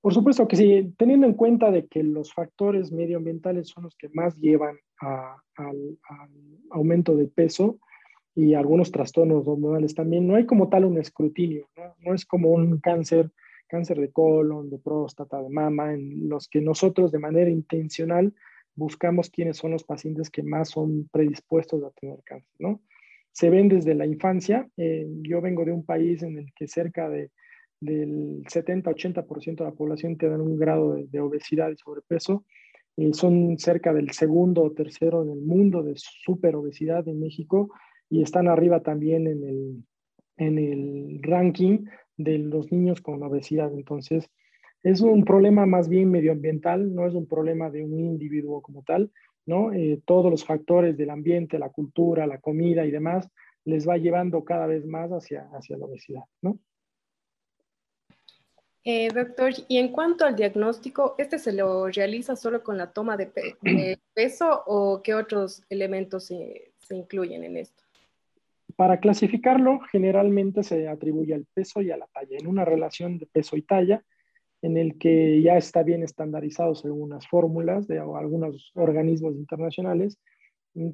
por 0.00 0.12
supuesto 0.12 0.48
que 0.48 0.56
sí, 0.56 0.92
teniendo 0.98 1.28
en 1.28 1.34
cuenta 1.34 1.70
de 1.70 1.86
que 1.86 2.02
los 2.02 2.34
factores 2.34 2.90
medioambientales 2.90 3.68
son 3.68 3.84
los 3.84 3.94
que 3.94 4.08
más 4.08 4.36
llevan 4.38 4.76
al, 4.98 5.98
aumento 6.70 7.14
de 7.14 7.28
peso 7.28 7.78
y 8.34 8.54
algunos 8.54 8.90
trastornos 8.90 9.46
hormonales 9.46 9.94
también, 9.94 10.26
no 10.26 10.34
hay 10.34 10.46
como 10.46 10.68
tal 10.68 10.86
un 10.86 10.98
escrutinio, 10.98 11.68
¿no? 11.76 11.94
no 12.00 12.14
es 12.14 12.26
como 12.26 12.48
un 12.50 12.80
cáncer, 12.80 13.30
cáncer 13.72 13.98
de 13.98 14.12
colon, 14.12 14.68
de 14.68 14.78
próstata, 14.78 15.42
de 15.42 15.48
mama, 15.48 15.94
en 15.94 16.28
los 16.28 16.48
que 16.48 16.60
nosotros 16.60 17.10
de 17.10 17.18
manera 17.18 17.50
intencional 17.50 18.34
buscamos 18.74 19.30
quiénes 19.30 19.56
son 19.56 19.70
los 19.70 19.84
pacientes 19.84 20.30
que 20.30 20.42
más 20.42 20.70
son 20.70 21.08
predispuestos 21.10 21.82
a 21.82 21.90
tener 21.90 22.18
cáncer, 22.24 22.54
¿no? 22.58 22.80
se 23.32 23.50
ven 23.50 23.68
desde 23.68 23.94
la 23.94 24.06
infancia. 24.06 24.68
Eh, 24.76 25.06
yo 25.22 25.40
vengo 25.40 25.64
de 25.64 25.72
un 25.72 25.84
país 25.84 26.22
en 26.22 26.38
el 26.38 26.52
que 26.54 26.68
cerca 26.68 27.08
de, 27.08 27.30
del 27.80 28.42
70-80% 28.44 29.56
de 29.56 29.64
la 29.64 29.72
población 29.72 30.16
tiene 30.16 30.36
un 30.36 30.58
grado 30.58 30.94
de, 30.94 31.20
obesidad 31.20 31.70
y 31.70 31.76
sobrepeso. 31.76 32.44
Eh, 32.96 33.14
son 33.14 33.58
cerca 33.58 33.92
del 33.92 34.10
segundo 34.10 34.62
o 34.62 34.72
tercero 34.72 35.22
en 35.22 35.30
el 35.30 35.40
mundo 35.40 35.82
de 35.82 35.94
superobesidad 35.96 37.08
en 37.08 37.20
México 37.20 37.70
y 38.10 38.22
están 38.22 38.48
arriba 38.48 38.82
también 38.82 39.26
en 39.26 39.44
el, 39.44 39.84
en 40.36 40.58
el 40.58 41.22
ranking 41.22 41.86
de 42.16 42.38
los 42.38 42.70
niños 42.72 43.00
con 43.00 43.22
obesidad. 43.22 43.72
Entonces, 43.72 44.30
es 44.82 45.00
un 45.00 45.24
problema 45.24 45.66
más 45.66 45.88
bien 45.88 46.10
medioambiental, 46.10 46.94
no 46.94 47.06
es 47.06 47.14
un 47.14 47.26
problema 47.26 47.70
de 47.70 47.84
un 47.84 48.00
individuo 48.00 48.62
como 48.62 48.82
tal, 48.82 49.10
¿no? 49.46 49.72
Eh, 49.72 50.00
todos 50.04 50.30
los 50.30 50.44
factores 50.44 50.96
del 50.96 51.10
ambiente, 51.10 51.58
la 51.58 51.70
cultura, 51.70 52.26
la 52.26 52.38
comida 52.38 52.84
y 52.84 52.90
demás, 52.90 53.28
les 53.64 53.88
va 53.88 53.96
llevando 53.96 54.44
cada 54.44 54.66
vez 54.66 54.84
más 54.84 55.10
hacia, 55.10 55.48
hacia 55.52 55.76
la 55.76 55.86
obesidad, 55.86 56.24
¿no? 56.40 56.58
Eh, 58.84 59.08
doctor, 59.14 59.52
y 59.68 59.78
en 59.78 59.92
cuanto 59.92 60.24
al 60.24 60.34
diagnóstico, 60.34 61.14
¿este 61.16 61.38
se 61.38 61.52
lo 61.52 61.86
realiza 61.86 62.34
solo 62.34 62.64
con 62.64 62.76
la 62.76 62.92
toma 62.92 63.16
de, 63.16 63.30
peso 64.12 64.64
o 64.66 65.00
qué 65.02 65.14
otros 65.14 65.62
elementos 65.68 66.24
se, 66.24 66.72
se, 66.78 66.96
incluyen 66.96 67.44
en 67.44 67.58
esto? 67.58 67.81
Para 68.76 69.00
clasificarlo, 69.00 69.80
generalmente 69.90 70.62
se 70.62 70.88
atribuye 70.88 71.34
al 71.34 71.46
peso 71.52 71.82
y 71.82 71.90
a 71.90 71.96
la 71.96 72.06
talla. 72.06 72.36
En 72.38 72.46
una 72.46 72.64
relación 72.64 73.18
de 73.18 73.26
peso 73.26 73.56
y 73.56 73.62
talla, 73.62 74.02
en 74.62 74.76
el 74.76 74.98
que 74.98 75.42
ya 75.42 75.56
está 75.56 75.82
bien 75.82 76.02
estandarizado 76.02 76.74
según 76.74 77.02
unas 77.02 77.26
fórmulas 77.26 77.88
de 77.88 77.98
algunos 77.98 78.70
organismos 78.74 79.34
internacionales, 79.34 80.18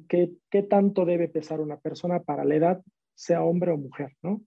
qué, 0.07 0.31
qué 0.49 0.63
tanto 0.63 1.05
debe 1.05 1.27
pesar 1.27 1.61
una 1.61 1.77
persona 1.77 2.21
para 2.21 2.45
la 2.45 2.55
edad, 2.55 2.81
sea 3.13 3.43
hombre 3.43 3.71
o 3.71 3.77
mujer, 3.77 4.15
¿no? 4.21 4.41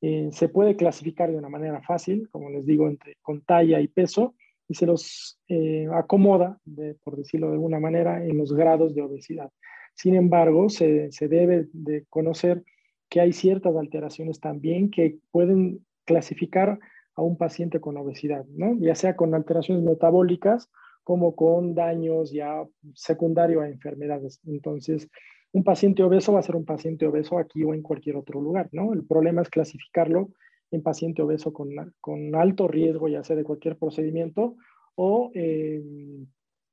Eh, 0.00 0.30
se 0.32 0.48
puede 0.48 0.74
clasificar 0.74 1.30
de 1.30 1.38
una 1.38 1.48
manera 1.48 1.80
fácil, 1.80 2.28
como 2.30 2.50
les 2.50 2.66
digo, 2.66 2.88
entre, 2.88 3.16
con 3.22 3.42
talla 3.42 3.80
y 3.80 3.86
peso, 3.86 4.34
y 4.68 4.74
se 4.74 4.84
los 4.84 5.38
eh, 5.48 5.86
acomoda, 5.92 6.58
por 7.04 7.16
decirlo 7.16 7.48
de 7.48 7.54
alguna 7.54 7.78
manera, 7.78 8.24
en 8.24 8.36
los 8.36 8.52
grados 8.52 8.94
de 8.94 9.02
obesidad. 9.02 9.50
Sin 9.94 10.14
embargo, 10.14 10.68
se, 10.68 11.12
se 11.12 11.28
debe 11.28 11.68
de 11.72 12.04
conocer 12.08 12.64
que 13.08 13.20
hay 13.20 13.32
ciertas 13.32 13.76
alteraciones 13.76 14.40
también 14.40 14.90
que 14.90 15.18
pueden 15.30 15.84
clasificar 16.04 16.78
a 17.14 17.22
un 17.22 17.36
paciente 17.36 17.80
con 17.80 17.96
obesidad, 17.96 18.44
¿no? 18.46 18.76
ya 18.78 18.94
sea 18.94 19.16
con 19.16 19.34
alteraciones 19.34 19.84
metabólicas 19.84 20.70
como 21.04 21.34
con 21.34 21.74
daños 21.74 22.32
ya 22.32 22.64
secundarios 22.94 23.62
a 23.62 23.68
enfermedades. 23.68 24.40
Entonces, 24.46 25.08
un 25.52 25.64
paciente 25.64 26.02
obeso 26.02 26.32
va 26.32 26.40
a 26.40 26.44
ser 26.44 26.56
un 26.56 26.64
paciente 26.64 27.06
obeso 27.06 27.38
aquí 27.38 27.62
o 27.64 27.74
en 27.74 27.82
cualquier 27.82 28.16
otro 28.16 28.40
lugar, 28.40 28.68
¿no? 28.72 28.92
El 28.92 29.04
problema 29.04 29.42
es 29.42 29.50
clasificarlo 29.50 30.30
en 30.70 30.82
paciente 30.82 31.20
obeso 31.20 31.52
con, 31.52 31.70
con 32.00 32.34
alto 32.34 32.66
riesgo, 32.66 33.08
ya 33.08 33.22
sea 33.22 33.36
de 33.36 33.44
cualquier 33.44 33.76
procedimiento, 33.76 34.56
o 34.94 35.30
eh, 35.34 35.82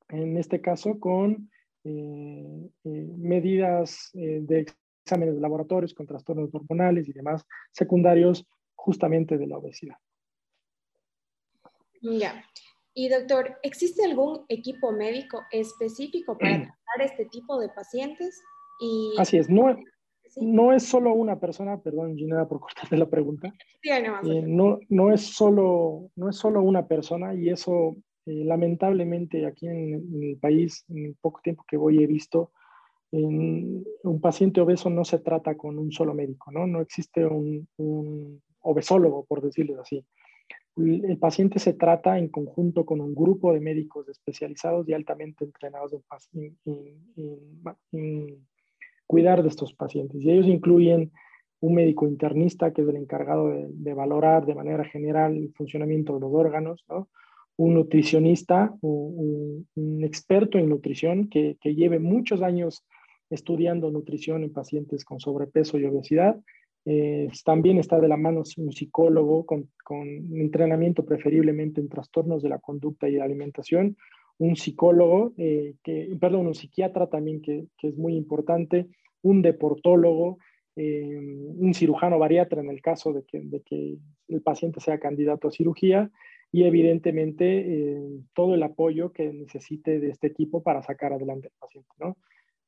en 0.10 0.38
este 0.38 0.62
caso 0.62 1.00
con 1.00 1.50
eh, 1.84 2.59
medidas 2.84 4.10
de 4.14 4.66
exámenes 5.04 5.36
de 5.36 5.42
laboratorios 5.42 5.94
con 5.94 6.08
trastornos 6.08 6.54
hormonales 6.54 7.08
y 7.08 7.14
demás 7.14 7.46
secundarios 7.72 8.46
justamente 8.76 9.38
de 9.38 9.48
la 9.48 9.58
obesidad. 9.58 9.98
Ya. 12.02 12.44
Y 12.94 13.10
doctor, 13.10 13.58
¿existe 13.64 14.06
algún 14.06 14.46
equipo 14.50 14.92
médico 14.92 15.42
específico 15.52 16.38
para 16.38 16.58
tratar 16.58 17.02
este 17.02 17.26
tipo 17.26 17.60
de 17.60 17.70
pacientes? 17.70 18.42
Y... 18.80 19.16
Así 19.18 19.38
es, 19.38 19.50
no, 19.50 19.78
no 20.38 20.74
es 20.74 20.84
solo 20.84 21.14
una 21.14 21.40
persona, 21.40 21.82
perdón 21.82 22.16
Gina 22.16 22.48
por 22.48 22.60
cortarte 22.60 22.98
la 22.98 23.10
pregunta, 23.10 23.54
sí, 23.82 23.90
eh, 23.90 24.44
no, 24.46 24.80
no, 24.90 25.14
es 25.14 25.22
solo, 25.22 26.10
no 26.16 26.30
es 26.30 26.36
solo 26.36 26.62
una 26.62 26.88
persona 26.88 27.34
y 27.34 27.50
eso 27.50 27.96
eh, 28.26 28.44
lamentablemente 28.46 29.46
aquí 29.46 29.68
en, 29.68 29.94
el 30.22 30.38
país, 30.40 30.86
en 30.90 31.08
el 31.08 31.16
poco 31.22 31.42
tiempo 31.44 31.66
que 31.68 31.78
voy 31.78 32.04
he 32.04 32.08
visto, 32.08 32.52
en 33.12 33.84
un 34.04 34.22
paciente 34.22 34.62
obeso 34.62 34.90
no 34.90 35.04
se 35.04 35.20
trata 35.20 35.56
con 35.56 35.78
un 35.78 35.92
solo 35.92 36.14
médico, 36.14 36.52
¿no? 36.52 36.68
No 36.68 36.82
existe 36.82 37.26
un, 37.26 37.68
un 37.78 38.42
obesólogo, 38.62 39.26
por 39.26 39.42
decirlo 39.42 39.82
así 39.82 40.06
el 40.86 41.18
paciente 41.18 41.60
se 41.60 41.74
trata 41.74 42.18
en 42.18 42.30
conjunto 42.30 42.86
con 42.86 43.02
un 43.02 43.14
grupo 43.14 43.54
de 43.54 43.60
médicos 43.60 44.08
especializados 44.08 44.88
y 44.88 44.94
altamente 44.94 45.44
entrenados 45.46 45.94
en, 47.92 48.46
cuidar 49.06 49.42
de 49.42 49.50
estos 49.50 49.74
pacientes. 49.74 50.22
Y 50.22 50.32
ellos 50.32 50.48
incluyen 50.48 51.12
un 51.62 51.76
médico 51.76 52.08
internista, 52.08 52.72
que 52.72 52.84
es 52.84 52.88
el 52.88 52.96
encargado 52.96 53.50
de, 53.50 53.94
valorar 53.94 54.46
de 54.46 54.56
manera 54.56 54.86
general 54.86 55.36
el 55.36 55.52
funcionamiento 55.54 56.14
de 56.14 56.22
los 56.22 56.32
órganos, 56.34 56.86
un 57.58 57.74
nutricionista, 57.74 58.74
un, 58.82 59.68
un, 59.76 60.04
experto 60.04 60.58
en 60.58 60.70
nutrición 60.70 61.28
que, 61.28 61.58
que 61.60 61.76
lleve 61.76 62.00
muchos 62.00 62.42
años 62.42 62.86
estudiando 63.30 63.92
nutrición 63.92 64.44
en 64.44 64.54
pacientes 64.54 65.06
con 65.06 65.20
sobrepeso 65.20 65.78
y 65.78 65.86
obesidad, 65.86 66.40
eh, 66.86 67.30
también 67.44 67.78
está 67.78 68.00
de 68.00 68.08
la 68.08 68.18
mano 68.18 68.44
un 68.58 68.72
psicólogo 68.72 69.46
con, 69.46 69.70
con, 69.84 70.08
entrenamiento 70.08 71.06
preferiblemente 71.06 71.82
en 71.82 71.90
trastornos 71.90 72.42
de 72.42 72.50
la 72.50 72.60
conducta 72.60 73.08
y 73.08 73.14
de 73.14 73.22
alimentación, 73.22 73.98
un 74.38 74.56
psicólogo, 74.56 75.34
eh, 75.38 75.76
que, 75.84 76.16
perdón, 76.20 76.48
un 76.48 76.56
psiquiatra 76.56 77.08
también 77.08 77.42
que, 77.42 77.66
que, 77.78 77.90
es 77.90 77.98
muy 77.98 78.16
importante, 78.16 78.88
un 79.22 79.42
deportólogo, 79.42 80.38
eh, 80.78 81.18
un 81.18 81.74
cirujano 81.74 82.18
bariatra 82.18 82.62
en 82.62 82.70
el 82.70 82.82
caso 82.82 83.12
de 83.12 83.24
que, 83.24 83.42
de 83.42 83.62
que, 83.62 83.98
el 84.30 84.42
paciente 84.42 84.80
sea 84.80 85.00
candidato 85.00 85.48
a 85.48 85.52
cirugía 85.52 86.12
y 86.52 86.64
evidentemente 86.64 87.98
todo 88.36 88.54
el 88.54 88.62
apoyo 88.62 89.12
que 89.12 89.34
necesite 89.34 90.00
de 90.00 90.10
este 90.10 90.28
equipo 90.28 90.62
para 90.62 90.84
sacar 90.84 91.14
adelante 91.14 91.48
al 91.48 91.54
paciente. 91.60 91.90
¿no? 92.00 92.16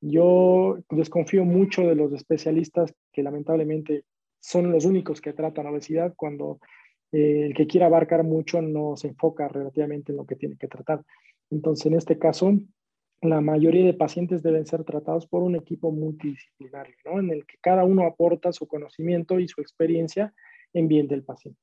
Yo 0.01 0.79
desconfío 0.89 1.45
mucho 1.45 1.83
de 1.83 1.95
los 1.95 2.11
especialistas 2.11 2.93
que 3.13 3.21
lamentablemente 3.21 4.03
son 4.39 4.71
los 4.71 4.85
únicos 4.85 5.21
que 5.21 5.33
tratan 5.33 5.67
obesidad 5.67 6.13
cuando 6.17 6.59
eh, 7.11 7.45
el 7.45 7.53
que 7.53 7.67
quiera 7.67 7.85
abarcar 7.85 8.23
mucho 8.23 8.61
no 8.61 8.97
se 8.97 9.09
enfoca 9.09 9.47
relativamente 9.47 10.11
en 10.11 10.17
lo 10.17 10.25
que 10.25 10.35
tiene 10.35 10.57
que 10.57 10.67
tratar. 10.67 11.03
Entonces, 11.51 11.85
en 11.85 11.93
este 11.93 12.17
caso, 12.17 12.51
la 13.21 13.41
mayoría 13.41 13.85
de 13.85 13.93
pacientes 13.93 14.41
deben 14.41 14.65
ser 14.65 14.83
tratados 14.83 15.27
por 15.27 15.43
un 15.43 15.55
equipo 15.55 15.91
multidisciplinario, 15.91 16.95
¿no? 17.05 17.19
en 17.19 17.29
el 17.29 17.45
que 17.45 17.57
cada 17.61 17.83
uno 17.83 18.07
aporta 18.07 18.51
su 18.51 18.67
conocimiento 18.67 19.39
y 19.39 19.47
su 19.47 19.61
experiencia 19.61 20.33
en 20.73 20.87
bien 20.87 21.07
del 21.07 21.23
paciente. 21.23 21.59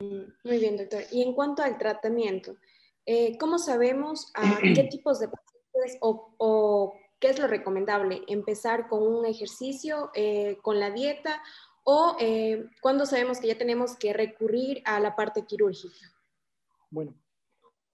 Muy 0.00 0.58
bien, 0.58 0.76
doctor. 0.76 1.02
Y 1.10 1.22
en 1.22 1.34
cuanto 1.34 1.62
al 1.62 1.76
tratamiento, 1.76 2.56
eh, 3.04 3.36
¿cómo 3.38 3.58
sabemos 3.58 4.32
a 4.34 4.58
qué 4.60 4.84
tipos 4.90 5.20
de 5.20 5.28
pacientes 5.28 5.55
o, 6.00 6.94
qué 7.18 7.28
es 7.28 7.38
lo 7.38 7.46
recomendable? 7.46 8.22
¿Empezar 8.28 8.88
con 8.88 9.02
un 9.02 9.26
ejercicio, 9.26 10.10
eh, 10.14 10.58
con 10.62 10.80
la 10.80 10.90
dieta 10.90 11.42
o 11.88 12.16
eh, 12.18 12.64
cuándo 12.82 13.06
sabemos 13.06 13.38
que 13.38 13.46
ya 13.46 13.56
tenemos 13.56 13.96
que 13.96 14.12
recurrir 14.12 14.82
a 14.84 14.98
la 14.98 15.14
parte 15.14 15.46
quirúrgica. 15.46 16.12
Bueno, 16.90 17.14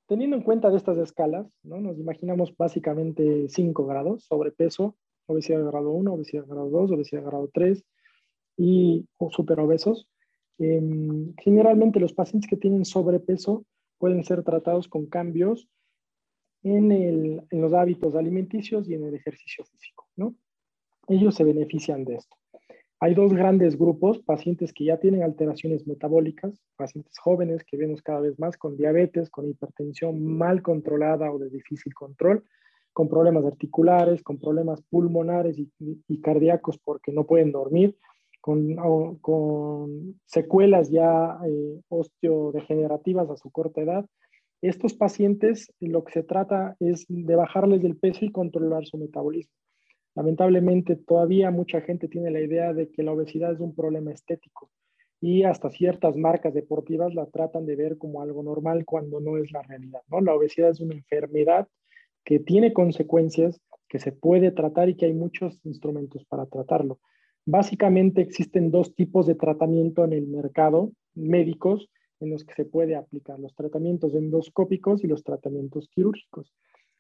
teniendo 0.07 0.35
en 0.35 0.43
cuenta 0.43 0.71
de 0.71 0.79
estas 0.79 0.97
escalas, 0.97 1.47
¿no? 1.63 1.79
nos 1.79 1.99
imaginamos 1.99 2.57
básicamente 2.57 3.51
cinco 3.51 3.85
grados, 3.85 4.25
sobrepeso, 4.25 4.97
obesidad 5.27 5.59
de 5.59 5.67
grado 5.67 5.91
1, 5.91 6.11
obesidad 6.11 6.45
de 6.45 6.49
grado 6.49 6.71
2, 6.71 6.93
obesidad 6.93 7.21
de 7.21 7.27
grado 7.27 7.51
3 7.53 7.85
y 8.57 9.07
superobesos. 9.31 10.09
Eh, 10.59 10.81
generalmente 11.43 12.01
los 12.01 12.15
pacientes 12.15 12.49
que 12.49 12.57
tienen 12.57 12.87
sobrepeso 12.87 13.67
pueden 13.99 14.25
ser 14.25 14.43
tratados 14.43 14.89
con 14.89 15.05
cambios 15.05 15.69
en, 16.63 17.47
los 17.51 17.73
hábitos 17.73 18.15
alimenticios 18.15 18.89
y 18.89 18.95
en 18.95 19.05
el 19.05 19.15
ejercicio 19.15 19.65
físico. 19.65 20.07
¿no? 20.17 20.35
Ellos 21.09 21.35
se 21.35 21.45
benefician 21.45 22.05
de 22.05 22.17
esto. 22.17 22.37
Hay 23.01 23.15
dos 23.15 23.33
grandes 23.33 23.77
grupos, 23.77 24.21
pacientes 24.21 24.73
que 24.73 24.85
ya 24.85 24.99
tienen 24.99 25.25
alteraciones 25.25 25.89
metabólicas, 25.89 26.63
pacientes 26.77 27.19
jóvenes 27.19 27.65
que 27.65 27.77
vemos 27.77 28.01
cada 28.01 28.21
vez 28.21 28.39
más 28.39 28.57
con 28.57 28.77
diabetes, 28.77 29.29
con 29.29 29.49
hipertensión 29.49 30.25
mal 30.25 30.63
controlada 30.63 31.33
o 31.33 31.39
de 31.41 31.51
difícil 31.51 31.95
control, 31.95 32.45
con 32.93 33.09
problemas 33.09 33.45
articulares, 33.45 34.23
con 34.23 34.39
problemas 34.39 34.83
pulmonares 34.83 35.59
y, 35.59 36.21
cardíacos 36.21 36.79
porque 36.79 37.11
no 37.11 37.27
pueden 37.27 37.51
dormir, 37.51 37.97
con, 38.41 38.77
con 39.21 40.21
secuelas 40.27 40.89
ya 40.89 41.39
eh, 41.45 41.81
osteodegenerativas 41.89 43.29
a 43.31 43.37
su 43.37 43.51
corta 43.51 43.81
edad. 43.81 44.07
Estos 44.63 44.95
pacientes 44.95 45.73
lo 45.81 46.05
que 46.05 46.13
se 46.13 46.23
trata 46.23 46.77
es 46.79 47.05
de 47.09 47.35
bajarles 47.35 47.83
del 47.83 47.97
peso 47.97 48.25
y 48.25 48.31
controlar 48.31 48.87
su 48.87 48.97
metabolismo. 48.97 49.53
Lamentablemente 50.15 50.95
todavía 50.95 51.51
mucha 51.51 51.81
gente 51.81 52.07
tiene 52.07 52.31
la 52.31 52.41
idea 52.41 52.73
de 52.73 52.89
que 52.89 53.03
la 53.03 53.11
obesidad 53.11 53.53
es 53.53 53.59
un 53.59 53.75
problema 53.75 54.13
estético 54.13 54.71
y 55.21 55.43
hasta 55.43 55.71
ciertas 55.71 56.17
marcas 56.17 56.55
deportivas 56.55 57.13
la 57.13 57.27
tratan 57.27 57.67
de 57.67 57.75
ver 57.75 57.99
como 57.99 58.23
algo 58.23 58.45
normal 58.45 58.85
cuando 58.85 59.19
no 59.19 59.37
es 59.37 59.51
la 59.51 59.63
realidad. 59.63 60.03
¿no? 60.09 60.21
La 60.21 60.35
obesidad 60.35 60.71
es 60.71 60.81
una 60.81 60.95
enfermedad 60.95 61.67
que 62.25 62.39
tiene 62.39 62.73
consecuencias, 62.73 63.61
que 63.89 63.99
se 63.99 64.13
puede 64.13 64.53
tratar 64.53 64.89
y 64.89 64.95
que 64.95 65.07
hay 65.07 65.13
muchos 65.13 65.59
instrumentos 65.65 66.25
para 66.27 66.47
tratarlo. 66.47 67.01
Básicamente 67.47 68.21
existen 68.21 68.71
dos 68.71 68.95
tipos 68.95 69.27
de 69.27 69.35
tratamiento 69.35 70.05
en 70.05 70.13
el 70.13 70.29
mercado 70.29 70.93
médicos 71.15 71.91
en 72.23 72.31
los 72.31 72.45
que 72.45 72.55
se 72.55 72.65
puede 72.65 72.97
aplicar, 72.97 73.39
los 73.39 73.55
tratamientos 73.55 74.15
endoscópicos 74.15 75.05
y 75.05 75.07
los 75.07 75.23
tratamientos 75.23 75.89
quirúrgicos. 75.89 76.53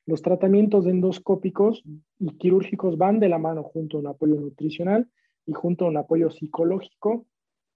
Los 0.05 0.21
tratamientos 0.21 0.87
endoscópicos 0.87 1.83
y 2.19 2.37
quirúrgicos 2.38 2.99
van 2.99 3.21
de 3.21 3.29
la 3.29 3.38
mano 3.38 3.62
junto 3.62 3.97
a 3.97 4.00
un 4.00 4.09
apoyo 4.09 4.35
nutricional 4.35 5.09
y 5.47 5.52
junto 5.52 5.85
a 5.85 5.88
un 5.88 5.97
apoyo 5.97 6.31
psicológico 6.31 7.26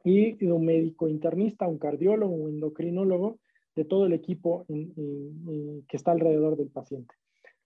y 0.05 0.33
de 0.33 0.53
un 0.53 0.65
médico 0.65 1.09
internista, 1.09 1.67
un 1.67 1.79
cardiólogo, 1.79 2.35
un 2.35 2.50
endocrinólogo, 2.50 3.38
de 3.76 3.85
todo 3.85 4.07
el 4.07 4.15
equipo 4.15 4.65
que 4.67 5.97
está 5.97 6.12
alrededor 6.12 6.57
del 6.57 6.69
paciente. 6.69 7.15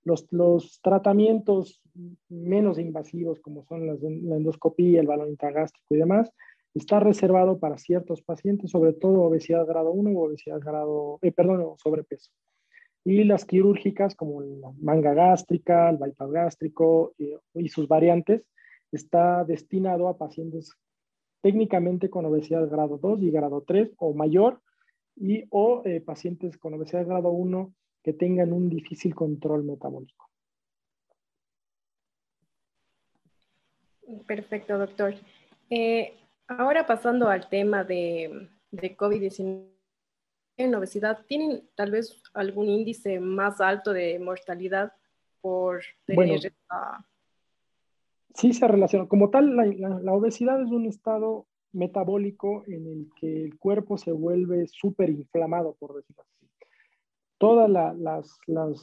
Los, 0.02 0.80
tratamientos 0.82 1.80
menos 2.28 2.78
invasivos, 2.78 3.40
como 3.40 3.64
son 3.64 3.86
las, 3.86 4.00
la 4.02 4.36
endoscopía, 4.36 5.00
el 5.00 5.06
balón 5.06 5.28
intragástrico 5.28 5.94
y 5.94 5.98
demás, 5.98 6.32
está 6.74 7.00
reservado 7.00 7.58
para 7.58 7.78
ciertos 7.78 8.22
pacientes, 8.22 8.70
sobre 8.70 8.92
todo 8.92 9.22
obesidad 9.22 9.66
grado 9.66 9.90
1 9.92 10.10
o 10.10 10.26
obesidad 10.26 10.60
grado, 10.60 11.18
eh, 11.22 11.32
perdón, 11.32 11.74
sobrepeso 11.78 12.30
y 13.04 13.24
las 13.24 13.44
quirúrgicas 13.44 14.14
como 14.14 14.42
la 14.42 14.72
manga 14.80 15.14
gástrica, 15.14 15.88
el 15.90 15.96
bypass 15.96 16.30
gástrico 16.30 17.14
eh, 17.18 17.38
y 17.54 17.68
sus 17.68 17.88
variantes, 17.88 18.44
está 18.92 19.44
destinado 19.44 20.08
a 20.08 20.18
pacientes 20.18 20.76
técnicamente 21.40 22.10
con 22.10 22.26
obesidad 22.26 22.68
grado 22.68 22.98
2 22.98 23.22
y 23.22 23.30
grado 23.30 23.62
3 23.66 23.92
o 23.96 24.12
mayor 24.14 24.60
y 25.16 25.44
o 25.50 25.82
eh, 25.84 26.00
pacientes 26.00 26.58
con 26.58 26.74
obesidad 26.74 27.06
grado 27.06 27.30
1 27.30 27.72
que 28.02 28.12
tengan 28.12 28.52
un 28.52 28.68
difícil 28.68 29.14
control 29.14 29.64
metabólico. 29.64 30.28
Perfecto, 34.26 34.76
doctor. 34.76 35.14
Eh, 35.70 36.14
ahora 36.58 36.86
pasando 36.86 37.28
al 37.28 37.48
tema 37.48 37.84
de, 37.84 38.48
de 38.70 38.96
COVID-19 38.96 39.70
en 40.56 40.74
obesidad 40.74 41.24
tienen 41.26 41.68
tal 41.74 41.90
vez 41.90 42.22
algún 42.34 42.68
índice 42.68 43.18
más 43.18 43.60
alto 43.60 43.92
de 43.92 44.18
mortalidad 44.18 44.92
por 45.40 45.82
tener 46.04 46.52
Sí 48.34 48.52
se 48.52 48.68
relaciona. 48.68 49.08
Como 49.08 49.30
tal, 49.30 49.56
la, 49.56 50.12
obesidad 50.12 50.62
es 50.62 50.70
un 50.70 50.86
estado 50.86 51.46
metabólico 51.72 52.62
en 52.66 52.86
el 52.86 53.10
que 53.18 53.44
el 53.44 53.58
cuerpo 53.58 53.98
se 53.98 54.12
vuelve 54.12 54.66
súper 54.68 55.10
inflamado, 55.10 55.74
por 55.78 55.96
decirlo 55.96 56.22
así. 56.22 56.46
Todas 57.38 57.68
las, 57.68 58.38
las 58.46 58.78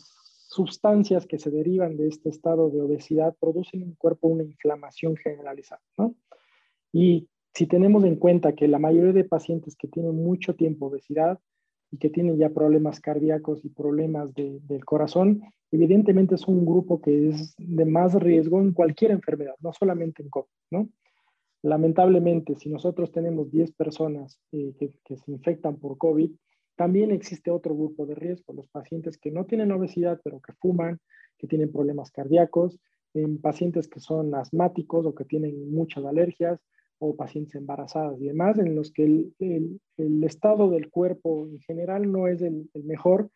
sustancias 0.49 1.25
que 1.27 1.39
se 1.39 1.49
derivan 1.49 1.95
de 1.95 2.07
este 2.07 2.29
estado 2.29 2.69
de 2.69 2.81
obesidad 2.81 3.35
producen 3.39 3.83
en 3.83 3.89
el 3.89 3.97
cuerpo 3.97 4.27
una 4.27 4.43
inflamación 4.43 5.15
generalizada, 5.15 5.81
¿no? 5.97 6.15
Y 6.91 7.29
si 7.57 7.65
tenemos 7.65 8.03
en 8.03 8.17
cuenta 8.17 8.53
que 8.53 8.67
la 8.67 8.77
mayoría 8.77 9.13
de 9.13 9.23
pacientes 9.23 9.75
que 9.75 9.87
tienen 9.87 10.15
mucho 10.15 10.53
tiempo 10.53 10.85
obesidad 10.85 11.39
y 11.89 11.97
que 11.97 12.11
tienen 12.11 12.37
ya 12.37 12.51
problemas 12.51 12.99
cardíacos 12.99 13.65
y 13.65 13.69
problemas 13.69 14.31
del 14.35 14.85
corazón, 14.85 15.41
evidentemente 15.71 16.35
es 16.35 16.47
un 16.47 16.67
grupo 16.67 17.01
que 17.01 17.29
es 17.29 17.55
de 17.57 17.85
más 17.85 18.13
riesgo 18.13 18.61
en 18.61 18.73
cualquier 18.73 19.09
enfermedad, 19.09 19.55
no 19.59 19.73
solamente 19.73 20.21
en 20.21 20.29
COVID, 20.29 20.51
¿no? 20.69 20.89
Lamentablemente, 21.63 22.55
si 22.57 22.69
nosotros 22.69 23.11
tenemos 23.11 23.49
10 23.49 23.71
personas 23.71 24.39
eh, 24.51 24.75
que, 24.77 25.17
se 25.17 25.31
infectan 25.31 25.77
por 25.77 25.97
COVID, 25.97 26.29
también 26.75 27.09
existe 27.09 27.49
otro 27.49 27.75
grupo 27.75 28.05
de 28.05 28.13
riesgo, 28.13 28.53
los 28.53 28.67
pacientes 28.67 29.17
que 29.17 29.31
no 29.31 29.47
tienen 29.47 29.71
obesidad, 29.71 30.21
pero 30.23 30.39
que 30.41 30.53
fuman, 30.53 30.99
que 31.39 31.47
tienen 31.47 31.71
problemas 31.71 32.11
cardíacos, 32.11 32.79
en 33.15 33.41
pacientes 33.41 33.87
que 33.87 33.99
son 33.99 34.35
asmáticos 34.35 35.07
o 35.07 35.15
que 35.15 35.25
tienen 35.25 35.71
muchas 35.71 36.05
alergias, 36.05 36.61
o 36.99 37.15
pacientes 37.15 37.55
embarazadas 37.55 38.19
y 38.19 38.25
demás, 38.25 38.57
en 38.57 38.75
los 38.75 38.91
que 38.91 39.03
el, 39.03 39.79
el, 39.97 40.23
estado 40.23 40.69
del 40.69 40.89
cuerpo 40.89 41.47
en 41.47 41.59
general 41.59 42.11
no 42.11 42.27
es 42.27 42.41
el, 42.41 42.69
mejor, 42.83 43.29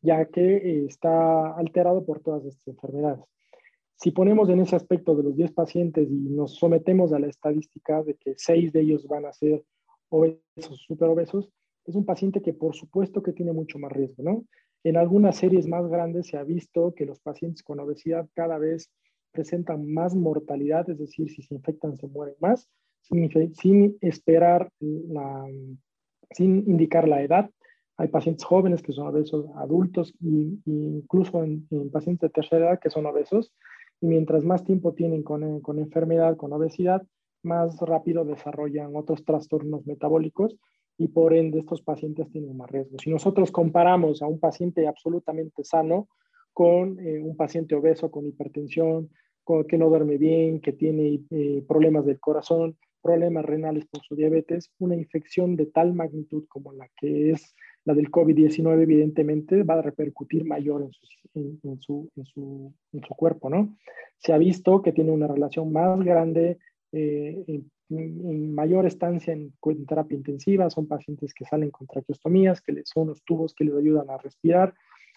ya 0.00 0.24
que 0.26 0.56
eh, 0.56 0.84
está 0.86 1.54
alterado 1.56 2.04
por 2.04 2.20
todas 2.20 2.44
estas 2.44 2.68
enfermedades. 2.68 3.24
Si 3.96 4.12
ponemos 4.12 4.48
en 4.48 4.60
ese 4.60 4.76
aspecto 4.76 5.16
de 5.16 5.24
los 5.24 5.36
10 5.36 5.52
pacientes 5.52 6.08
y 6.08 6.14
nos 6.14 6.54
sometemos 6.54 7.12
a 7.12 7.18
la 7.18 7.26
estadística 7.26 8.02
de 8.04 8.14
que 8.14 8.34
6 8.36 8.72
de 8.72 8.80
ellos 8.80 9.08
van 9.08 9.26
a 9.26 9.32
ser 9.32 9.64
obesos, 10.08 10.84
superobesos, 10.86 11.50
es 11.84 11.96
un 11.96 12.04
paciente 12.04 12.40
que 12.40 12.52
por 12.52 12.74
supuesto 12.76 13.22
que 13.22 13.32
tiene 13.32 13.52
mucho 13.52 13.78
más 13.78 13.90
riesgo, 13.90 14.22
¿no? 14.22 14.44
En 14.84 14.96
algunas 14.96 15.36
series 15.36 15.66
más 15.66 15.88
grandes 15.88 16.28
se 16.28 16.36
ha 16.36 16.44
visto 16.44 16.94
que 16.94 17.06
los 17.06 17.18
pacientes 17.18 17.64
con 17.64 17.80
obesidad 17.80 18.28
cada 18.34 18.58
vez 18.58 18.92
presentan 19.32 19.92
más 19.92 20.14
mortalidad, 20.14 20.88
es 20.88 20.98
decir, 20.98 21.30
si 21.30 21.42
se 21.42 21.54
infectan 21.54 21.96
se 21.96 22.06
mueren 22.06 22.36
más, 22.40 22.68
sin, 23.02 23.96
esperar, 24.00 24.70
la, 24.80 25.46
sin 26.30 26.64
indicar 26.68 27.08
la 27.08 27.22
edad. 27.22 27.50
Hay 27.96 28.08
pacientes 28.08 28.44
jóvenes 28.44 28.82
que 28.82 28.92
son 28.92 29.08
obesos, 29.08 29.46
adultos 29.56 30.14
e 30.22 30.58
incluso 30.66 31.42
en, 31.42 31.66
pacientes 31.90 32.28
de 32.28 32.32
tercera 32.32 32.66
edad 32.66 32.80
que 32.80 32.90
son 32.90 33.06
obesos. 33.06 33.52
Y 34.00 34.06
mientras 34.06 34.44
más 34.44 34.64
tiempo 34.64 34.92
tienen 34.92 35.22
con, 35.22 35.60
con 35.60 35.78
enfermedad, 35.78 36.36
con 36.36 36.52
obesidad, 36.52 37.02
más 37.42 37.78
rápido 37.80 38.24
desarrollan 38.24 38.94
otros 38.94 39.24
trastornos 39.24 39.86
metabólicos 39.86 40.56
y 40.96 41.08
por 41.08 41.32
ende 41.32 41.60
estos 41.60 41.80
pacientes 41.82 42.28
tienen 42.30 42.56
más 42.56 42.70
riesgo. 42.70 42.98
Si 42.98 43.10
nosotros 43.10 43.52
comparamos 43.52 44.20
a 44.20 44.26
un 44.26 44.40
paciente 44.40 44.86
absolutamente 44.86 45.64
sano 45.64 46.08
con 46.52 46.98
eh, 46.98 47.22
un 47.22 47.36
paciente 47.36 47.76
obeso 47.76 48.10
con 48.10 48.26
hipertensión, 48.26 49.10
con, 49.44 49.64
que 49.64 49.78
no 49.78 49.88
duerme 49.88 50.18
bien, 50.18 50.60
que 50.60 50.72
tiene 50.72 51.20
eh, 51.30 51.64
problemas 51.68 52.04
del 52.04 52.18
corazón, 52.18 52.76
problemas 53.08 53.46
renales 53.46 53.86
por 53.86 54.02
su 54.02 54.14
diabetes, 54.14 54.70
una 54.78 54.94
infección 54.94 55.56
de 55.56 55.64
tal 55.64 55.94
magnitud 55.94 56.44
como 56.46 56.74
la 56.74 56.86
que 57.00 57.30
es 57.30 57.54
la 57.86 57.94
del 57.94 58.10
COVID-19, 58.10 58.82
evidentemente 58.82 59.62
va 59.62 59.78
a 59.78 59.82
repercutir 59.82 60.44
mayor 60.44 60.82
en 60.82 60.92
su, 60.92 61.06
en, 61.34 61.80
su, 61.80 62.10
en, 62.16 62.26
su, 62.26 62.74
en, 62.92 63.02
su, 63.02 63.14
cuerpo, 63.14 63.48
¿no? 63.48 63.74
Se 64.18 64.34
ha 64.34 64.38
visto 64.38 64.82
que 64.82 64.92
tiene 64.92 65.10
una 65.10 65.26
relación 65.26 65.72
más 65.72 65.98
grande, 66.00 66.58
eh, 66.92 67.42
en, 67.88 68.54
mayor 68.54 68.84
estancia 68.84 69.32
en, 69.32 69.54
terapia 69.86 70.18
intensiva, 70.18 70.68
son 70.68 70.86
pacientes 70.86 71.32
que 71.32 71.46
salen 71.46 71.70
con 71.70 71.86
traqueostomías, 71.86 72.60
que 72.60 72.72
les, 72.72 72.90
son 72.90 73.08
los 73.08 73.24
tubos 73.24 73.54
que 73.54 73.64
les 73.64 73.74
ayudan 73.74 74.10
a 74.10 74.18
respirar, 74.18 74.74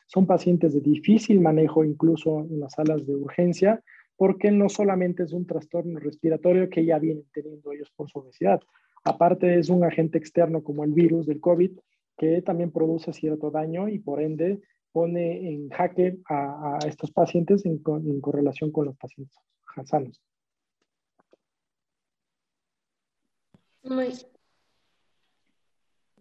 son 0.07 0.25
pacientes 0.25 0.73
de 0.73 0.79
difícil 0.79 1.41
manejo 1.41 1.83
incluso 1.83 2.39
en 2.39 2.61
las 2.61 2.71
salas 2.71 3.05
de 3.05 3.15
urgencia, 3.15 3.83
porque 4.21 4.51
no 4.51 4.69
solamente 4.69 5.23
es 5.23 5.33
un 5.33 5.47
trastorno 5.47 5.99
respiratorio 5.99 6.69
que 6.69 6.85
ya 6.85 6.99
vienen 6.99 7.25
teniendo 7.33 7.71
ellos 7.71 7.89
por 7.95 8.07
su 8.07 8.19
obesidad, 8.19 8.61
aparte 9.03 9.57
es 9.57 9.69
un 9.69 9.83
agente 9.83 10.19
externo 10.19 10.63
como 10.63 10.83
el 10.83 10.91
virus 10.91 11.25
del 11.25 11.41
COVID 11.41 11.71
que 12.19 12.43
también 12.43 12.69
produce 12.69 13.13
cierto 13.13 13.49
daño 13.49 13.89
y 13.89 13.97
por 13.97 14.21
ende 14.21 14.61
pone 14.91 15.49
en 15.49 15.71
jaque 15.71 16.19
a, 16.29 16.77
estos 16.87 17.09
pacientes 17.09 17.65
en, 17.65 17.79
correlación 17.79 18.71
con 18.71 18.85
los 18.85 18.95
pacientes 18.95 19.39
sanos. 19.85 20.21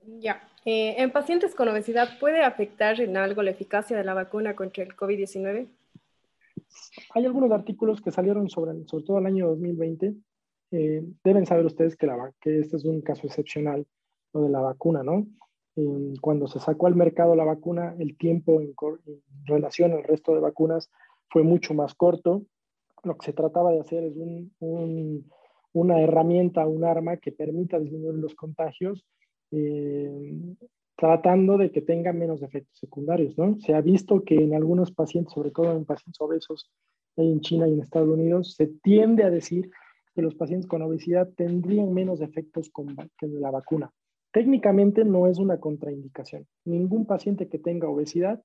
Ya. 0.07 0.49
Eh, 0.65 0.95
¿En 0.97 1.11
pacientes 1.11 1.55
con 1.55 1.69
obesidad 1.69 2.19
puede 2.19 2.41
afectar 2.45 2.99
en 2.99 3.19
algo 3.19 3.43
la 3.43 3.51
eficacia 3.51 3.95
de 3.95 4.05
la 4.05 4.15
vacuna 4.15 4.57
contra 4.57 4.85
el 4.85 4.97
COVID-19? 4.97 5.69
Hay 7.15 7.25
algunos 7.25 7.51
artículos 7.53 8.01
que 8.01 8.11
salieron 8.11 8.49
sobre, 8.49 8.87
sobre 8.87 9.05
todo 9.05 9.19
el 9.19 9.27
año 9.27 9.49
2020. 9.49 10.15
Eh, 10.73 11.03
deben 11.25 11.47
saber 11.47 11.67
ustedes 11.67 11.97
que, 11.97 12.07
la, 12.07 12.33
que 12.41 12.61
este 12.61 12.77
es 12.77 12.85
un 12.85 13.01
caso 13.01 13.27
excepcional, 13.27 13.87
lo 14.33 14.43
de 14.43 14.51
la 14.51 14.61
vacuna, 14.61 15.03
¿no? 15.03 15.27
cuando 16.21 16.47
se 16.47 16.59
sacó 16.59 16.89
al 16.89 16.97
mercado 16.97 17.35
la 17.35 17.45
vacuna, 17.45 17.95
el 17.99 18.17
tiempo 18.17 18.61
en, 18.61 18.75
relación 19.45 19.93
al 19.93 20.05
resto 20.05 20.35
de 20.35 20.41
vacunas 20.41 20.91
fue 21.29 21.43
mucho 21.43 21.75
más 21.75 21.95
corto. 21.95 22.43
Lo 23.03 23.17
que 23.17 23.27
se 23.27 23.33
trataba 23.33 23.73
de 23.73 23.81
hacer 23.81 24.05
es 24.05 24.15
una 25.73 26.01
herramienta, 26.01 26.67
un 26.67 26.85
arma 26.85 27.17
que 27.17 27.33
permita 27.33 27.79
disminuir 27.79 28.17
los 28.17 28.35
contagios, 28.35 29.07
eh, 29.53 30.57
tratando 31.01 31.57
de 31.57 31.73
que 31.73 31.81
tenga 31.81 32.13
menos 32.13 32.43
efectos 32.43 32.79
secundarios. 32.79 33.37
¿no? 33.39 33.59
Se 33.61 33.73
ha 33.73 33.81
visto 33.81 34.23
que 34.23 34.35
en 34.35 34.55
algunos 34.55 34.93
pacientes, 34.93 35.33
sobre 35.33 35.51
todo 35.51 35.73
en 35.73 35.87
pacientes 35.87 36.21
obesos 36.21 36.71
en 37.17 37.41
China 37.41 37.67
y 37.67 37.73
en 37.73 37.81
Estados 37.81 38.11
Unidos, 38.11 38.55
se 38.55 38.67
tiende 38.67 39.25
a 39.25 39.31
decir 39.31 39.71
que 40.15 40.21
los 40.21 40.35
pacientes 40.35 40.69
con 40.69 40.83
obesidad 40.83 41.31
tendrían 41.35 41.95
menos 41.95 42.21
efectos 42.21 42.69
con, 42.69 42.95
la 43.23 43.51
vacuna. 43.51 43.91
Técnicamente 44.31 45.07
no 45.07 45.27
es 45.27 45.39
una 45.39 45.59
contraindicación. 45.59 46.47
Ningún 46.67 47.07
paciente 47.07 47.49
que 47.49 47.59
tenga 47.59 47.89
obesidad 47.89 48.43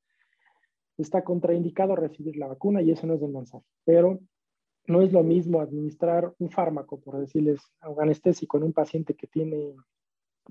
está 0.97 1.25
contraindicado 1.25 1.91
a 1.91 1.97
recibir 1.97 2.37
la 2.37 2.47
vacuna 2.47 2.81
y 2.81 2.91
eso 2.91 3.05
no 3.05 3.15
es 3.15 3.21
el 3.21 3.33
mensaje. 3.33 3.65
Pero 3.83 4.21
no 4.87 5.01
es 5.01 5.11
lo 5.11 5.23
mismo 5.23 5.59
administrar 5.59 6.33
un 6.39 6.49
fármaco, 6.49 7.01
por 7.01 7.19
decirles, 7.19 7.59
un 7.85 8.01
anestésico 8.01 8.55
en 8.57 8.63
un 8.63 8.73
paciente 8.73 9.13
que 9.13 9.27
tiene 9.27 9.75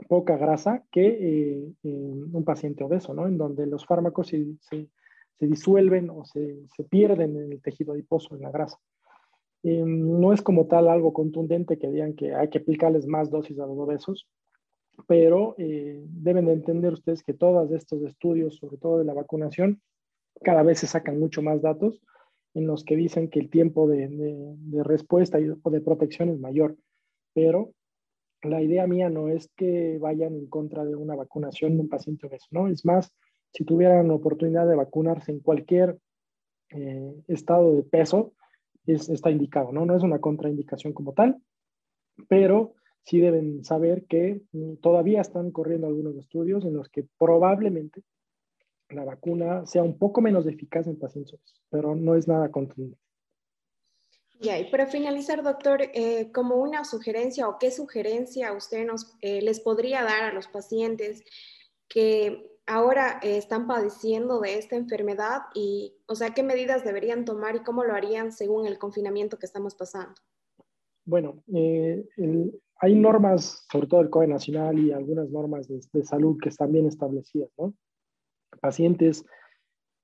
poca 0.08 0.36
grasa 0.36 0.84
que 0.90 1.06
eh, 1.06 1.72
un 1.82 2.44
paciente 2.44 2.84
obeso, 2.84 3.14
¿no? 3.14 3.26
En 3.26 3.38
donde 3.38 3.66
los 3.66 3.86
fármacos 3.86 4.28
se, 4.28 4.44
se, 4.60 4.88
disuelven 5.46 6.10
o 6.10 6.24
se, 6.24 6.66
se, 6.74 6.84
pierden 6.84 7.36
en 7.36 7.52
el 7.52 7.60
tejido 7.60 7.92
adiposo, 7.92 8.34
en 8.34 8.42
la 8.42 8.50
grasa. 8.50 8.78
Eh, 9.62 9.82
no 9.86 10.32
es 10.32 10.42
como 10.42 10.66
tal 10.66 10.88
algo 10.88 11.12
contundente 11.12 11.78
que 11.78 11.88
digan 11.88 12.14
que 12.14 12.34
hay 12.34 12.48
que 12.48 12.58
aplicarles 12.58 13.06
más 13.06 13.30
dosis 13.30 13.58
a 13.58 13.66
los 13.66 13.78
obesos, 13.78 14.28
pero 15.06 15.54
eh, 15.58 16.02
deben 16.06 16.46
de 16.46 16.52
entender 16.52 16.92
ustedes 16.92 17.22
que 17.22 17.34
todos 17.34 17.70
estos 17.72 18.02
estudios, 18.02 18.56
sobre 18.56 18.76
todo 18.76 18.98
de 18.98 19.04
la 19.04 19.14
vacunación, 19.14 19.80
cada 20.42 20.62
vez 20.62 20.80
se 20.80 20.86
sacan 20.86 21.18
mucho 21.18 21.42
más 21.42 21.62
datos 21.62 22.02
en 22.54 22.66
los 22.66 22.84
que 22.84 22.96
dicen 22.96 23.28
que 23.28 23.40
el 23.40 23.50
tiempo 23.50 23.88
de, 23.88 24.54
respuesta 24.84 25.38
o 25.62 25.70
de 25.70 25.80
protección 25.80 26.28
es 26.28 26.38
mayor. 26.38 26.76
Pero 27.32 27.72
la 28.44 28.62
idea 28.62 28.86
mía 28.86 29.08
no 29.10 29.28
es 29.28 29.48
que 29.56 29.98
vayan 29.98 30.34
en 30.34 30.46
contra 30.46 30.84
de 30.84 30.94
una 30.94 31.14
vacunación 31.14 31.74
de 31.74 31.82
un 31.82 31.88
paciente 31.88 32.26
obeso, 32.26 32.46
¿no? 32.50 32.68
Es 32.68 32.84
más, 32.84 33.12
si 33.52 33.64
tuvieran 33.64 34.10
oportunidad 34.10 34.66
de 34.66 34.76
vacunarse 34.76 35.32
en 35.32 35.40
cualquier 35.40 35.98
eh, 36.70 37.14
estado 37.28 37.74
de 37.74 37.82
peso, 37.82 38.32
está 38.86 39.30
indicado, 39.30 39.72
¿no? 39.72 39.86
No 39.86 39.96
es 39.96 40.02
una 40.02 40.20
contraindicación 40.20 40.92
como 40.92 41.12
tal, 41.12 41.40
pero 42.28 42.74
sí 43.02 43.20
deben 43.20 43.64
saber 43.64 44.04
que 44.06 44.42
mm, 44.52 44.76
todavía 44.76 45.20
están 45.20 45.50
corriendo 45.50 45.86
algunos 45.86 46.16
estudios 46.16 46.64
en 46.64 46.74
los 46.74 46.88
que 46.88 47.06
probablemente 47.18 48.02
la 48.90 49.04
vacuna 49.04 49.66
sea 49.66 49.82
un 49.82 49.98
poco 49.98 50.20
menos 50.20 50.46
eficaz 50.46 50.86
en 50.86 50.98
pacientes, 50.98 51.40
pero 51.70 51.94
no 51.94 52.14
es 52.14 52.28
nada 52.28 52.50
contundente. 52.50 53.03
Y 54.44 54.64
para 54.70 54.86
finalizar, 54.86 55.42
doctor, 55.42 55.80
eh, 55.94 56.30
como 56.32 56.56
una 56.56 56.84
sugerencia 56.84 57.48
o 57.48 57.58
qué 57.58 57.70
sugerencia 57.70 58.52
usted 58.52 58.86
nos 58.86 59.16
eh, 59.22 59.40
les 59.40 59.60
podría 59.60 60.02
dar 60.02 60.24
a 60.24 60.32
los 60.32 60.48
pacientes 60.48 61.24
que 61.88 62.50
ahora 62.66 63.20
eh, 63.22 63.38
están 63.38 63.66
padeciendo 63.66 64.40
de 64.40 64.58
esta 64.58 64.76
enfermedad 64.76 65.42
y, 65.54 65.94
o 66.06 66.14
sea, 66.14 66.30
qué 66.30 66.42
medidas 66.42 66.84
deberían 66.84 67.24
tomar 67.24 67.56
y 67.56 67.62
cómo 67.62 67.84
lo 67.84 67.94
harían 67.94 68.32
según 68.32 68.66
el 68.66 68.78
confinamiento 68.78 69.38
que 69.38 69.46
estamos 69.46 69.74
pasando? 69.74 70.14
Bueno, 71.06 71.42
hay 71.46 72.94
normas, 72.94 73.66
sobre 73.70 73.86
todo 73.86 74.00
el 74.00 74.10
COE 74.10 74.26
Nacional 74.26 74.78
y 74.78 74.92
algunas 74.92 75.28
normas 75.30 75.68
de, 75.68 76.04
salud 76.04 76.38
que 76.42 76.48
están 76.48 76.72
bien 76.72 76.86
establecidas, 76.86 77.50
¿no? 77.58 77.74
Pacientes, 78.60 79.24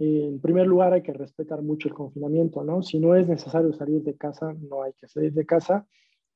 en 0.01 0.41
primer 0.41 0.67
lugar 0.67 0.95
hay 0.95 1.03
que 1.03 1.13
respetar 1.13 1.61
mucho 1.61 1.89
el 1.89 1.95
confinamiento, 1.95 2.65
¿no? 2.65 2.83
Si 2.83 2.99
no 2.99 3.15
es 3.15 3.29
necesario 3.29 3.73
salir 3.75 4.03
de 4.03 4.17
casa, 4.17 4.55
no 4.55 4.83
hay 4.83 4.95
que 4.95 5.07
salir 5.07 5.33
de 5.33 5.45
casa. 5.45 5.87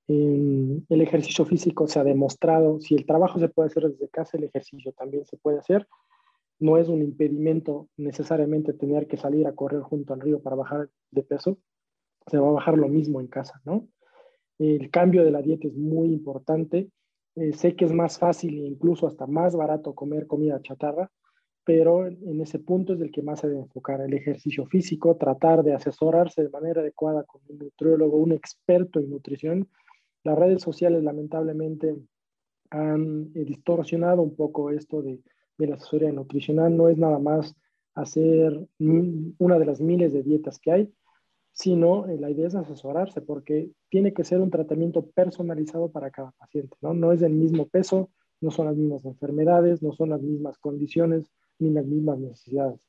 el 0.07 1.01
ejercicio 1.01 1.47
físico 1.47 1.89
se 1.89 1.99
ha 1.99 2.05
demostrado, 2.05 2.79
si 2.81 2.95
el 2.95 3.07
trabajo 3.07 3.39
se 3.39 3.49
puede 3.49 3.69
hacer 3.69 3.85
desde 3.85 4.09
casa, 4.11 4.37
el 4.37 4.45
ejercicio 4.45 4.93
también 4.93 5.25
se 5.25 5.39
puede 5.39 5.59
hacer. 5.59 5.89
No 6.61 6.77
es 6.77 6.89
un 6.89 7.01
impedimento 7.01 7.89
necesariamente 7.97 8.75
tener 8.75 9.07
que 9.07 9.17
salir 9.17 9.47
a 9.47 9.55
correr 9.55 9.81
junto 9.81 10.13
al 10.13 10.21
río 10.21 10.43
para 10.43 10.57
bajar 10.57 10.91
de 11.11 11.23
peso. 11.23 11.59
Se 12.27 12.39
va 12.39 12.49
a 12.49 12.53
bajar 12.53 12.77
lo 12.77 12.89
mismo 12.89 13.21
en 13.21 13.29
casa, 13.29 13.63
¿no? 13.65 13.89
El 14.59 14.91
cambio 14.91 15.25
de 15.25 15.31
la 15.31 15.41
dieta 15.41 15.69
es 15.69 15.75
muy 15.75 16.13
importante. 16.13 16.91
Eh, 17.37 17.55
sé 17.55 17.75
que 17.75 17.87
es 17.87 17.93
más 17.93 18.19
fácil 18.19 18.59
e 18.59 18.67
incluso 18.67 19.07
hasta 19.07 19.27
más 19.27 19.57
barato 19.57 19.95
comer 19.95 20.27
comida 20.27 20.61
chatarra, 20.63 21.11
pero 21.65 22.07
en 22.07 22.41
ese 22.41 22.59
punto 22.59 22.93
es 22.93 23.01
el 23.01 23.11
que 23.11 23.23
más 23.23 23.41
se 23.41 23.49
debe 23.49 23.61
enfocar. 23.61 24.01
El 24.01 24.13
ejercicio 24.13 24.67
físico, 24.67 25.17
tratar 25.17 25.63
de 25.63 25.73
asesorarse 25.73 26.43
de 26.43 26.51
manera 26.51 26.83
adecuada 26.83 27.25
con 27.25 27.41
un 27.49 27.59
nutriólogo, 27.59 28.19
un 28.19 28.33
experto 28.33 29.01
en 29.01 29.11
nutrición. 29.11 29.69
Las 30.23 30.39
redes 30.39 30.63
sociales 30.63 31.03
lamentablemente 31.03 31.97
han 32.71 33.31
eh, 33.35 33.45
distorsionado 33.45 34.23
un 34.23 34.37
poco 34.37 34.71
esto 34.71 35.03
de, 35.03 35.21
de 35.57 35.67
la 35.67 35.77
asesoría 35.77 36.13
nutricional. 36.13 36.77
No 36.77 36.89
es 36.89 36.99
nada 36.99 37.19
más 37.19 37.55
hacer 37.95 38.67
una 39.39 39.59
de 39.59 39.65
las 39.65 39.81
miles 39.81 40.13
de 40.13 40.23
dietas 40.23 40.59
que 40.59 40.73
hay, 40.73 40.93
sino 41.53 42.07
eh, 42.09 42.19
la 42.19 42.31
idea 42.31 42.49
es 42.49 42.55
asesorarse 42.55 43.23
porque 43.23 43.71
tiene 43.89 44.13
que 44.13 44.25
ser 44.25 44.41
un 44.41 44.51
tratamiento 44.51 45.07
personalizado 45.07 45.91
para 45.91 46.11
cada 46.11 46.33
paciente, 46.33 46.77
¿no? 46.81 46.93
No 46.93 47.13
es 47.13 47.23
el 47.23 47.33
mismo 47.33 47.69
peso, 47.69 48.11
no 48.41 48.51
son 48.51 48.67
las 48.67 48.77
mismas 48.77 49.05
enfermedades, 49.05 49.81
no 49.81 49.93
son 49.93 50.11
las 50.11 50.21
mismas 50.21 50.59
condiciones 50.59 51.31
ni 51.59 51.71
las 51.71 51.87
mismas 51.87 52.19
necesidades. 52.19 52.81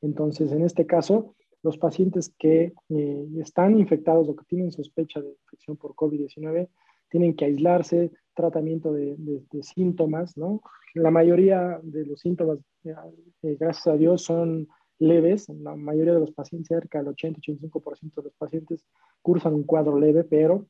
Entonces, 0.00 0.52
en 0.52 0.62
este 0.62 0.86
caso, 0.86 1.34
los 1.62 1.78
pacientes 1.78 2.32
que 2.38 2.74
eh, 2.90 3.28
están 3.40 3.78
infectados 3.78 4.28
o 4.28 4.36
que 4.36 4.44
tienen 4.44 4.70
sospecha 4.70 5.20
de 5.20 5.30
infección 5.30 5.76
por 5.76 5.94
COVID-19 5.94 6.68
tienen 7.08 7.34
que 7.34 7.46
aislarse, 7.46 8.10
tratamiento 8.34 8.92
de, 8.92 9.16
síntomas, 9.62 10.36
¿no? 10.36 10.60
La 10.94 11.10
mayoría 11.10 11.80
de 11.82 12.04
los 12.04 12.20
síntomas, 12.20 12.58
eh, 12.84 13.56
gracias 13.58 13.86
a 13.86 13.96
Dios, 13.96 14.22
son 14.22 14.68
leves, 14.98 15.48
la 15.48 15.74
mayoría 15.74 16.14
de 16.14 16.20
los 16.20 16.32
pacientes, 16.32 16.68
cerca 16.68 17.02
del 17.02 17.14
80-85% 17.14 18.14
de 18.14 18.22
los 18.22 18.34
pacientes 18.34 18.84
cursan 19.22 19.54
un 19.54 19.64
cuadro 19.64 19.98
leve, 19.98 20.24
pero 20.24 20.66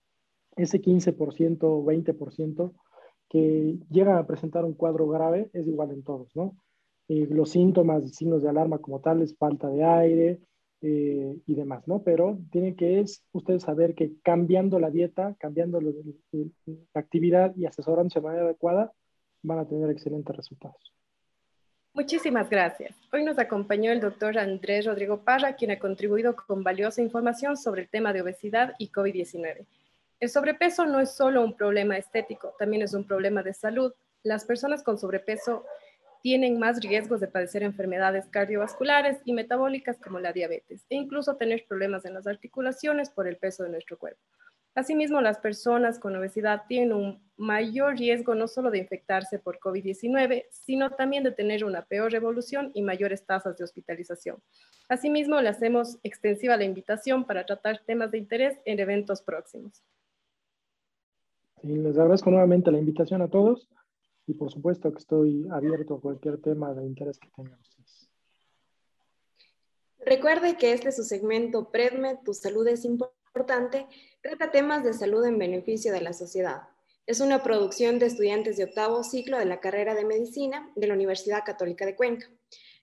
ese 0.57 0.80
15% 0.80 1.59
o 1.62 1.85
20% 1.85 2.72
que 3.28 3.78
llegan 3.90 4.16
a 4.16 4.26
presentar 4.26 4.64
un 4.64 4.74
cuadro 4.74 5.09
grave 5.09 5.50
es 5.52 5.66
igual 5.66 5.90
en 5.90 6.02
todos, 6.02 6.35
¿no? 6.37 6.57
Eh, 7.08 7.26
los 7.30 7.50
síntomas 7.50 8.04
y 8.04 8.08
signos 8.08 8.42
de 8.42 8.48
alarma 8.48 8.78
como 8.78 9.00
tal 9.00 9.20
es 9.20 9.36
falta 9.36 9.68
de 9.68 9.84
aire 9.84 10.40
eh, 10.80 11.36
y 11.46 11.54
demás, 11.54 11.86
¿no? 11.86 12.02
Pero 12.02 12.38
tiene 12.50 12.74
que 12.74 13.00
es 13.00 13.22
ustedes 13.32 13.62
saber 13.62 13.94
que 13.94 14.12
cambiando 14.22 14.78
la 14.78 14.90
dieta, 14.90 15.34
cambiando 15.38 15.80
la 15.80 15.90
actividad 16.94 17.54
y 17.56 17.66
asesorándose 17.66 18.20
de 18.20 18.26
manera 18.26 18.44
adecuada, 18.44 18.92
van 19.42 19.58
a 19.58 19.68
tener 19.68 19.90
excelentes 19.90 20.34
resultados. 20.34 20.94
Muchísimas 21.92 22.50
gracias. 22.50 22.96
Hoy 23.12 23.22
nos 23.22 23.38
acompañó 23.38 23.92
el 23.92 24.00
doctor 24.00 24.36
Andrés 24.36 24.84
Rodrigo 24.84 25.22
Parra, 25.22 25.54
quien 25.54 25.70
ha 25.70 25.78
contribuido 25.78 26.34
con 26.34 26.64
valiosa 26.64 27.02
información 27.02 27.56
sobre 27.56 27.82
el 27.82 27.88
tema 27.88 28.12
de 28.12 28.22
obesidad 28.22 28.74
y 28.78 28.90
COVID-19. 28.90 29.64
El 30.18 30.28
sobrepeso 30.28 30.86
no 30.86 30.98
es 31.00 31.12
solo 31.12 31.44
un 31.44 31.54
problema 31.56 31.96
estético, 31.96 32.54
también 32.58 32.82
es 32.82 32.94
un 32.94 33.06
problema 33.06 33.42
de 33.42 33.54
salud. 33.54 33.92
Las 34.24 34.44
personas 34.44 34.82
con 34.82 34.98
sobrepeso 34.98 35.64
tienen 36.24 36.58
más 36.58 36.80
riesgos 36.80 37.20
de 37.20 37.28
padecer 37.28 37.62
enfermedades 37.62 38.24
cardiovasculares 38.28 39.18
y 39.26 39.34
metabólicas 39.34 39.98
como 39.98 40.20
la 40.20 40.32
diabetes 40.32 40.87
e 40.88 40.96
incluso 40.96 41.37
tener 41.37 41.66
problemas 41.68 42.06
en 42.06 42.14
las 42.14 42.26
articulaciones 42.26 43.10
por 43.10 43.28
el 43.28 43.37
peso 43.37 43.62
de 43.62 43.68
nuestro 43.68 43.98
cuerpo. 43.98 44.22
Asimismo, 44.74 45.20
las 45.20 45.37
personas 45.37 45.98
con 45.98 46.16
obesidad 46.16 46.62
tienen 46.66 46.94
un 46.94 47.22
mayor 47.37 47.98
riesgo 47.98 48.34
no 48.34 48.48
solo 48.48 48.70
de 48.70 48.78
infectarse 48.78 49.38
por 49.38 49.58
COVID-19, 49.58 50.46
sino 50.50 50.92
también 50.92 51.24
de 51.24 51.32
tener 51.32 51.62
una 51.62 51.84
peor 51.84 52.14
evolución 52.14 52.70
y 52.72 52.80
mayores 52.80 53.26
tasas 53.26 53.58
de 53.58 53.64
hospitalización. 53.64 54.38
Asimismo, 54.88 55.38
le 55.42 55.50
hacemos 55.50 55.98
extensiva 56.02 56.56
la 56.56 56.64
invitación 56.64 57.26
para 57.26 57.44
tratar 57.44 57.82
temas 57.84 58.10
de 58.10 58.16
interés 58.16 58.58
en 58.64 58.80
eventos 58.80 59.20
próximos. 59.20 59.82
les 61.62 61.98
agradezco 61.98 62.30
nuevamente 62.30 62.70
la 62.70 62.78
invitación 62.78 63.20
a 63.20 63.28
todos 63.28 63.68
y 64.26 64.34
por 64.34 64.50
supuesto 64.50 64.92
que 64.92 64.98
estoy 64.98 65.46
abierto 65.50 65.94
a 65.94 66.00
cualquier 66.00 66.40
tema 66.40 66.72
de 66.74 66.87
interés 66.87 67.18
que 67.18 67.30
tengan 67.37 67.58
ustedes. 67.60 68.08
Recuerde 70.04 70.56
que 70.56 70.72
este 70.72 70.90
es 70.90 70.96
su 70.96 71.04
segmento 71.04 71.70
PREDME, 71.70 72.18
Tu 72.24 72.34
Salud 72.34 72.66
es 72.68 72.84
importante, 72.84 73.87
trata 74.22 74.50
temas 74.50 74.84
de 74.84 74.92
salud 74.92 75.24
en 75.24 75.38
beneficio 75.38 75.92
de 75.92 76.02
la 76.02 76.12
sociedad. 76.12 76.68
Es 77.06 77.20
una 77.20 77.42
producción 77.42 77.98
de 77.98 78.06
estudiantes 78.06 78.56
de 78.56 78.64
octavo 78.64 79.02
ciclo 79.02 79.38
de 79.38 79.44
la 79.44 79.60
carrera 79.60 79.94
de 79.94 80.04
medicina 80.04 80.70
de 80.74 80.87
la 80.87 80.94
Universidad 80.94 81.44
Católica 81.44 81.84
de 81.84 81.96
Cuenca. 81.96 82.30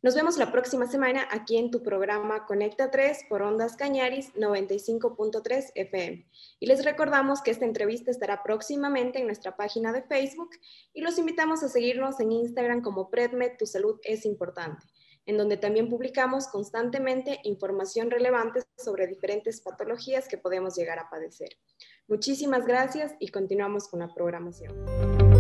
Nos 0.04 0.16
vemos 0.16 0.40
la 0.40 0.52
próxima 0.52 0.88
semana 0.88 1.28
aquí 1.30 1.58
en 1.58 1.70
tu 1.70 1.84
programa 1.84 2.48
Conecta 2.48 2.90
3 2.90 3.26
por 3.30 3.44
Ondas 3.44 3.76
Cañaris 3.76 4.34
95.3 4.34 5.74
FM. 5.76 6.26
Y 6.60 6.66
les 6.66 6.84
recordamos 6.84 7.44
que 7.44 7.52
esta 7.52 7.66
entrevista 7.66 8.10
estará 8.10 8.42
próximamente 8.42 9.20
en 9.20 9.28
nuestra 9.28 9.56
página 9.56 9.94
de 9.94 10.02
Facebook 10.02 10.50
y 10.92 11.02
los 11.02 11.20
invitamos 11.20 11.62
a 11.62 11.70
seguirnos 11.70 12.20
en 12.20 12.32
Instagram 12.32 12.82
como 12.82 13.12
PredMed 13.12 13.58
Tu 13.60 13.68
Salud 13.68 14.00
es 14.04 14.26
Importante, 14.26 14.88
en 15.28 15.38
donde 15.38 15.58
también 15.58 15.88
publicamos 15.88 16.48
constantemente 16.48 17.40
información 17.44 18.10
relevante 18.10 18.62
sobre 18.76 19.06
diferentes 19.06 19.62
patologías 19.62 20.28
que 20.28 20.40
podemos 20.40 20.76
llegar 20.76 20.98
a 20.98 21.12
padecer. 21.12 21.50
Muchísimas 22.08 22.66
gracias 22.66 23.14
y 23.20 23.28
continuamos 23.28 23.88
con 23.88 24.00
la 24.00 24.12
programación. 24.12 25.31